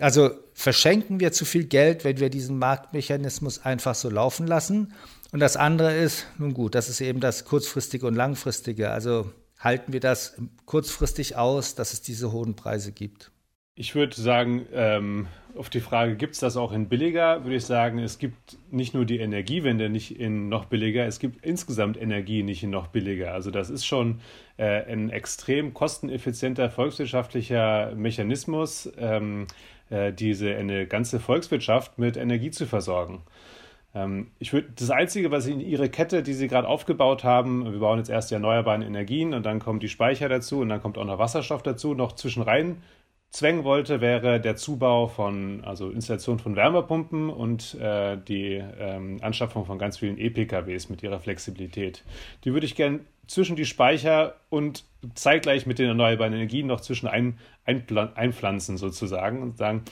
[0.00, 4.94] Also verschenken wir zu viel Geld, wenn wir diesen Marktmechanismus einfach so laufen lassen.
[5.32, 8.90] Und das andere ist, nun gut, das ist eben das kurzfristige und langfristige.
[8.90, 13.30] Also halten wir das kurzfristig aus, dass es diese hohen Preise gibt.
[13.76, 15.26] Ich würde sagen, ähm,
[15.56, 18.94] auf die Frage, gibt es das auch in billiger, würde ich sagen, es gibt nicht
[18.94, 23.32] nur die Energiewende nicht in noch billiger, es gibt insgesamt Energie nicht in noch billiger.
[23.32, 24.20] Also das ist schon
[24.58, 28.90] äh, ein extrem kosteneffizienter volkswirtschaftlicher Mechanismus.
[28.98, 29.46] Ähm, äh,
[30.12, 33.22] diese eine ganze Volkswirtschaft mit Energie zu versorgen.
[33.94, 37.80] Ähm, ich würde das Einzige, was in Ihre Kette, die Sie gerade aufgebaut haben, wir
[37.80, 40.98] bauen jetzt erst die erneuerbaren Energien und dann kommen die Speicher dazu und dann kommt
[40.98, 42.82] auch noch Wasserstoff dazu, noch zwischen rein
[43.30, 49.64] zwängen wollte, wäre der Zubau von, also Installation von Wärmepumpen und äh, die ähm, Anschaffung
[49.64, 52.04] von ganz vielen E-PKWs mit ihrer Flexibilität.
[52.44, 53.00] Die würde ich gern
[53.30, 59.56] zwischen die Speicher und zeitgleich mit den erneuerbaren Energien noch zwischen ein, einpflanzen sozusagen und
[59.56, 59.84] sagen,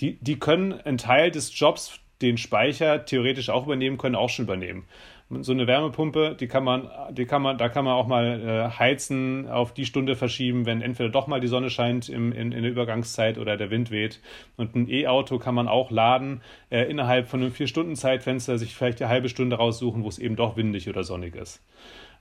[0.00, 4.46] die, die können einen Teil des Jobs, den Speicher theoretisch auch übernehmen können, auch schon
[4.46, 4.86] übernehmen.
[5.30, 8.76] So eine Wärmepumpe, die kann man, die kann man, da kann man auch mal äh,
[8.76, 12.62] heizen, auf die Stunde verschieben, wenn entweder doch mal die Sonne scheint im, in, in
[12.62, 14.20] der Übergangszeit oder der Wind weht.
[14.56, 19.10] Und ein E-Auto kann man auch laden, äh, innerhalb von einem Vier-Stunden-Zeitfenster sich vielleicht eine
[19.10, 21.62] halbe Stunde raussuchen, wo es eben doch windig oder sonnig ist.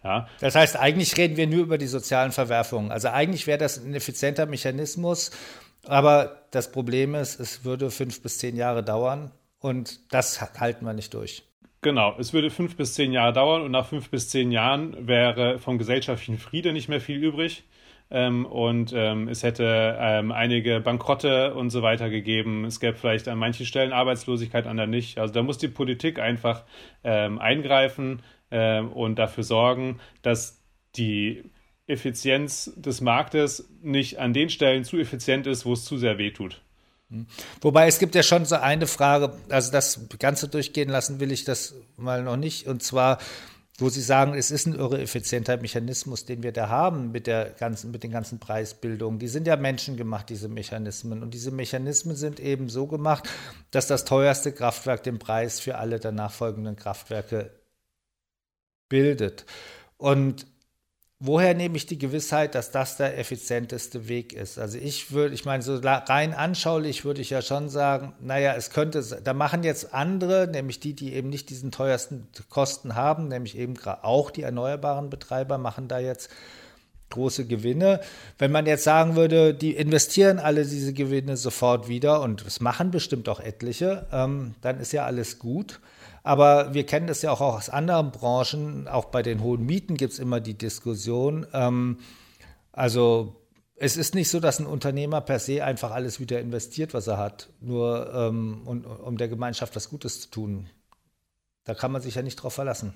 [0.04, 0.28] Ja.
[0.40, 2.92] Das heißt, eigentlich reden wir nur über die sozialen Verwerfungen.
[2.92, 5.32] Also eigentlich wäre das ein effizienter Mechanismus,
[5.86, 10.94] aber das Problem ist, es würde fünf bis zehn Jahre dauern und das halten wir
[10.94, 11.44] nicht durch.
[11.82, 15.60] Genau, es würde fünf bis zehn Jahre dauern und nach fünf bis zehn Jahren wäre
[15.60, 17.64] vom gesellschaftlichen Friede nicht mehr viel übrig.
[18.12, 22.66] Ähm, und ähm, es hätte ähm, einige Bankrotte und so weiter gegeben.
[22.66, 25.20] Es gäbe vielleicht an manchen Stellen Arbeitslosigkeit, an der nicht.
[25.20, 26.64] Also da muss die Politik einfach
[27.04, 30.60] ähm, eingreifen, äh, und dafür sorgen, dass
[30.96, 31.44] die
[31.88, 36.62] Effizienz des Marktes nicht an den Stellen zu effizient ist, wo es zu sehr wehtut.
[37.10, 37.26] Hm.
[37.62, 41.46] Wobei es gibt ja schon so eine Frage, also das Ganze durchgehen lassen will ich
[41.46, 42.68] das mal noch nicht.
[42.68, 43.18] Und zwar,
[43.82, 47.52] wo Sie sagen, es ist ein irre effizienter Mechanismus, den wir da haben mit der
[47.52, 49.20] ganzen, mit den ganzen Preisbildungen.
[49.20, 51.24] Die sind ja menschengemacht, diese Mechanismen.
[51.24, 53.30] Und diese Mechanismen sind eben so gemacht,
[53.72, 57.52] dass das teuerste Kraftwerk den Preis für alle danach folgenden Kraftwerke
[58.90, 59.46] bildet.
[59.98, 60.46] Und
[61.20, 64.58] woher nehme ich die Gewissheit, dass das der effizienteste Weg ist?
[64.58, 68.70] Also ich würde, ich meine, so rein anschaulich würde ich ja schon sagen, naja, es
[68.70, 73.58] könnte, da machen jetzt andere, nämlich die, die eben nicht diesen teuersten Kosten haben, nämlich
[73.58, 76.30] eben auch die erneuerbaren Betreiber machen da jetzt
[77.10, 78.00] große Gewinne.
[78.38, 82.92] Wenn man jetzt sagen würde, die investieren alle diese Gewinne sofort wieder und es machen
[82.92, 85.80] bestimmt auch etliche, ähm, dann ist ja alles gut.
[86.30, 88.88] Aber wir kennen das ja auch aus anderen Branchen.
[88.88, 91.48] Auch bei den hohen Mieten gibt es immer die Diskussion.
[91.54, 91.98] Ähm,
[92.72, 93.42] also
[93.76, 97.18] es ist nicht so, dass ein Unternehmer per se einfach alles wieder investiert, was er
[97.18, 100.70] hat, nur ähm, um, um der Gemeinschaft was Gutes zu tun.
[101.64, 102.94] Da kann man sich ja nicht drauf verlassen.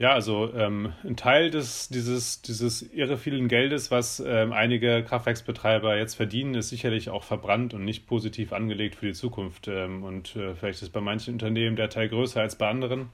[0.00, 5.96] Ja, also ähm, ein Teil des, dieses, dieses irre vielen Geldes, was ähm, einige Kraftwerksbetreiber
[5.98, 9.66] jetzt verdienen, ist sicherlich auch verbrannt und nicht positiv angelegt für die Zukunft.
[9.66, 13.08] Ähm, und äh, vielleicht ist bei manchen Unternehmen der Teil größer als bei anderen.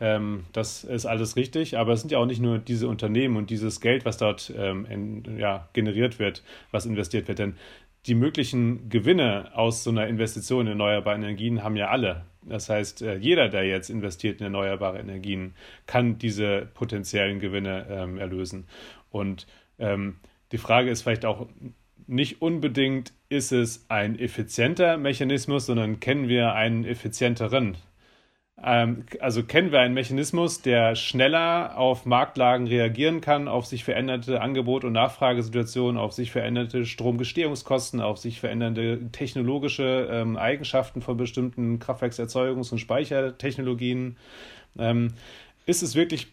[0.00, 3.50] Ähm, das ist alles richtig, aber es sind ja auch nicht nur diese Unternehmen und
[3.50, 7.40] dieses Geld, was dort ähm, in, ja, generiert wird, was investiert wird.
[7.40, 7.56] Denn
[8.06, 12.24] die möglichen Gewinne aus so einer Investition in erneuerbare Energien haben ja alle.
[12.48, 15.54] Das heißt, äh, jeder, der jetzt investiert in erneuerbare Energien,
[15.86, 18.66] kann diese potenziellen Gewinne ähm, erlösen.
[19.10, 19.46] Und
[19.78, 20.16] ähm,
[20.52, 21.46] die Frage ist vielleicht auch
[22.06, 27.76] nicht unbedingt, ist es ein effizienter Mechanismus, sondern kennen wir einen effizienteren
[28.60, 34.84] also kennen wir einen Mechanismus, der schneller auf Marktlagen reagieren kann, auf sich veränderte Angebot-
[34.84, 42.72] und Nachfragesituationen, auf sich veränderte Stromgestehungskosten, auf sich verändernde technologische ähm, Eigenschaften von bestimmten Kraftwerkserzeugungs-
[42.72, 44.16] und Speichertechnologien.
[44.76, 45.14] Ähm,
[45.66, 46.28] ist es wirklich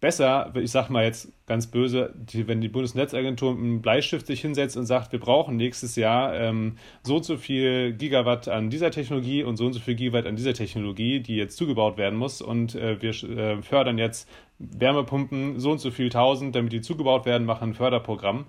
[0.00, 4.40] besser, ich sage mal jetzt ganz böse, die, wenn die Bundesnetzagentur mit einem Bleistift sich
[4.40, 8.90] hinsetzt und sagt, wir brauchen nächstes Jahr ähm, so und so viel Gigawatt an dieser
[8.90, 12.40] Technologie und so und so viel Gigawatt an dieser Technologie, die jetzt zugebaut werden muss
[12.40, 14.28] und äh, wir äh, fördern jetzt
[14.58, 18.46] Wärmepumpen so und so viel tausend, damit die zugebaut werden, machen ein Förderprogramm.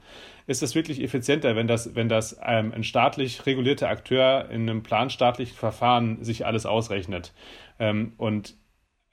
[0.48, 4.84] Ist das wirklich effizienter, wenn das, wenn das ähm, ein staatlich regulierter Akteur in einem
[4.84, 7.34] planstaatlichen Verfahren sich alles ausrechnet?
[7.80, 8.56] Ähm, und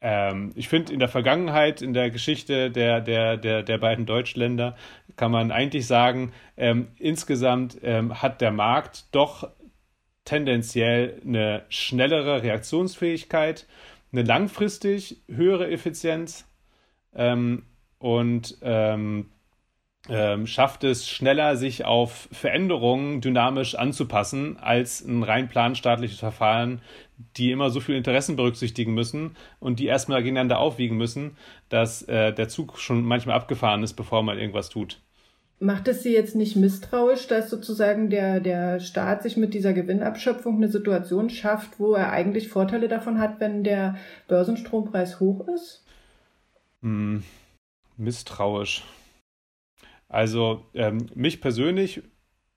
[0.01, 4.76] ähm, ich finde, in der Vergangenheit, in der Geschichte der, der, der, der beiden Deutschländer,
[5.16, 9.51] kann man eigentlich sagen, ähm, insgesamt ähm, hat der Markt doch
[10.24, 13.66] tendenziell eine schnellere Reaktionsfähigkeit,
[14.12, 16.46] eine langfristig höhere Effizienz
[17.14, 17.64] ähm,
[17.99, 19.30] und ähm,
[20.09, 26.80] ähm, schafft es schneller, sich auf Veränderungen dynamisch anzupassen, als ein rein planstaatliches Verfahren,
[27.36, 31.36] die immer so viele Interessen berücksichtigen müssen und die erstmal gegeneinander aufwiegen müssen,
[31.68, 35.00] dass äh, der Zug schon manchmal abgefahren ist, bevor man irgendwas tut.
[35.60, 40.56] Macht es Sie jetzt nicht misstrauisch, dass sozusagen der, der Staat sich mit dieser Gewinnabschöpfung
[40.56, 43.96] eine Situation schafft, wo er eigentlich Vorteile davon hat, wenn der
[44.28, 45.84] Börsenstrompreis hoch ist?
[46.82, 47.24] Hm,
[47.96, 48.84] misstrauisch.
[50.08, 52.02] Also ähm, mich persönlich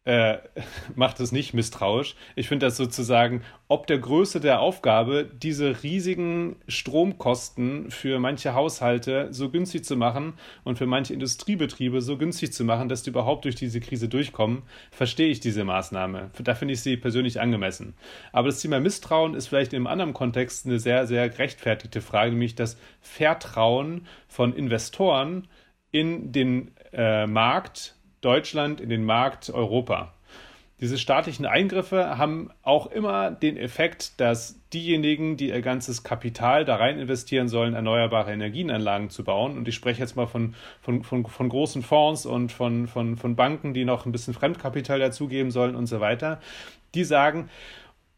[0.03, 0.37] äh,
[0.95, 2.15] macht es nicht misstrauisch.
[2.35, 9.27] Ich finde das sozusagen, ob der Größe der Aufgabe, diese riesigen Stromkosten für manche Haushalte
[9.31, 10.33] so günstig zu machen
[10.63, 14.63] und für manche Industriebetriebe so günstig zu machen, dass die überhaupt durch diese Krise durchkommen,
[14.91, 16.31] verstehe ich diese Maßnahme.
[16.43, 17.93] Da finde ich sie persönlich angemessen.
[18.31, 22.31] Aber das Thema Misstrauen ist vielleicht in einem anderen Kontext eine sehr, sehr gerechtfertigte Frage,
[22.31, 25.47] nämlich das Vertrauen von Investoren
[25.91, 30.13] in den äh, Markt Deutschland, in den Markt Europa.
[30.81, 36.77] Diese staatlichen Eingriffe haben auch immer den Effekt, dass diejenigen, die ihr ganzes Kapital da
[36.77, 41.23] rein investieren sollen, erneuerbare Energienanlagen zu bauen, und ich spreche jetzt mal von, von, von,
[41.27, 45.75] von großen Fonds und von, von, von Banken, die noch ein bisschen Fremdkapital dazugeben sollen
[45.75, 46.39] und so weiter,
[46.95, 47.49] die sagen,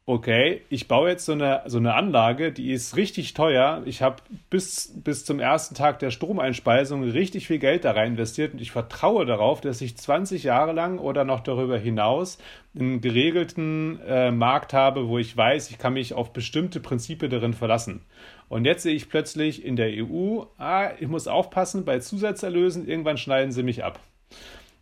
[0.06, 3.84] okay, ich baue jetzt so eine, so eine Anlage, die ist richtig teuer.
[3.86, 4.18] Ich habe
[4.50, 8.72] bis, bis zum ersten Tag der Stromeinspeisung richtig viel Geld da rein investiert und ich
[8.72, 12.38] vertraue darauf, dass ich 20 Jahre lang oder noch darüber hinaus
[12.76, 17.54] einen geregelten äh, Markt habe, wo ich weiß, ich kann mich auf bestimmte Prinzipien darin
[17.54, 18.02] verlassen.
[18.50, 23.18] Und jetzt sehe ich plötzlich in der EU, ah, ich muss aufpassen, bei Zusatzerlösen, irgendwann
[23.18, 24.00] schneiden sie mich ab.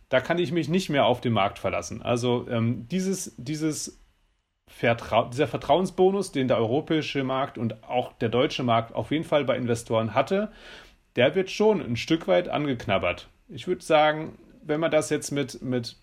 [0.08, 2.02] Da kann ich mich nicht mehr auf den Markt verlassen.
[2.02, 4.01] Also ähm, dieses, dieses
[4.68, 9.44] Vertrau dieser Vertrauensbonus, den der europäische Markt und auch der deutsche Markt auf jeden Fall
[9.44, 10.50] bei Investoren hatte,
[11.16, 13.28] der wird schon ein Stück weit angeknabbert.
[13.48, 15.96] Ich würde sagen, wenn man das jetzt mit, mit,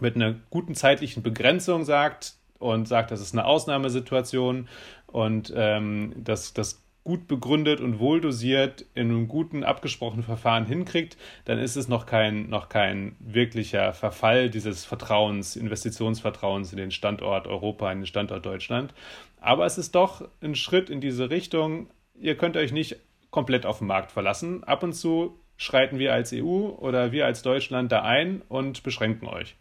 [0.00, 4.68] mit einer guten zeitlichen Begrenzung sagt und sagt, das ist eine Ausnahmesituation
[5.06, 11.16] und ähm, dass das gut begründet und wohl dosiert in einem guten abgesprochenen Verfahren hinkriegt,
[11.44, 17.48] dann ist es noch kein, noch kein wirklicher Verfall dieses Vertrauens, Investitionsvertrauens in den Standort
[17.48, 18.94] Europa, in den Standort Deutschland.
[19.40, 21.90] Aber es ist doch ein Schritt in diese Richtung.
[22.14, 22.94] Ihr könnt euch nicht
[23.32, 24.62] komplett auf den Markt verlassen.
[24.62, 29.26] Ab und zu schreiten wir als EU oder wir als Deutschland da ein und beschränken
[29.26, 29.56] euch.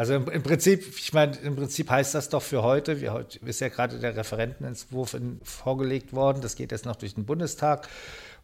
[0.00, 3.38] Also im, im, Prinzip, ich meine, im Prinzip heißt das doch für heute, wir, heute
[3.40, 7.86] ist ja gerade der Referentenentwurf in, vorgelegt worden, das geht jetzt noch durch den Bundestag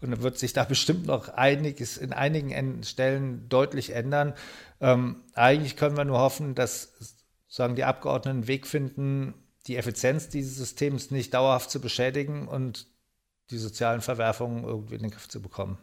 [0.02, 4.34] und dann wird sich da bestimmt noch einiges in einigen Stellen deutlich ändern.
[4.82, 6.92] Ähm, eigentlich können wir nur hoffen, dass
[7.48, 9.32] sagen die Abgeordneten einen Weg finden,
[9.66, 12.86] die Effizienz dieses Systems nicht dauerhaft zu beschädigen und
[13.50, 15.78] die sozialen Verwerfungen irgendwie in den Griff zu bekommen.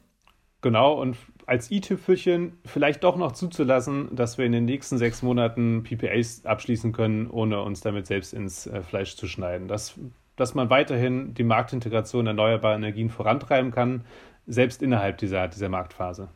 [0.61, 1.17] Genau, und
[1.47, 6.91] als i-Tüpfelchen vielleicht doch noch zuzulassen, dass wir in den nächsten sechs Monaten PPAs abschließen
[6.91, 9.67] können, ohne uns damit selbst ins äh, Fleisch zu schneiden.
[9.67, 9.99] Dass,
[10.35, 14.05] dass man weiterhin die Marktintegration erneuerbarer Energien vorantreiben kann,
[14.45, 16.29] selbst innerhalb dieser, dieser Marktphase.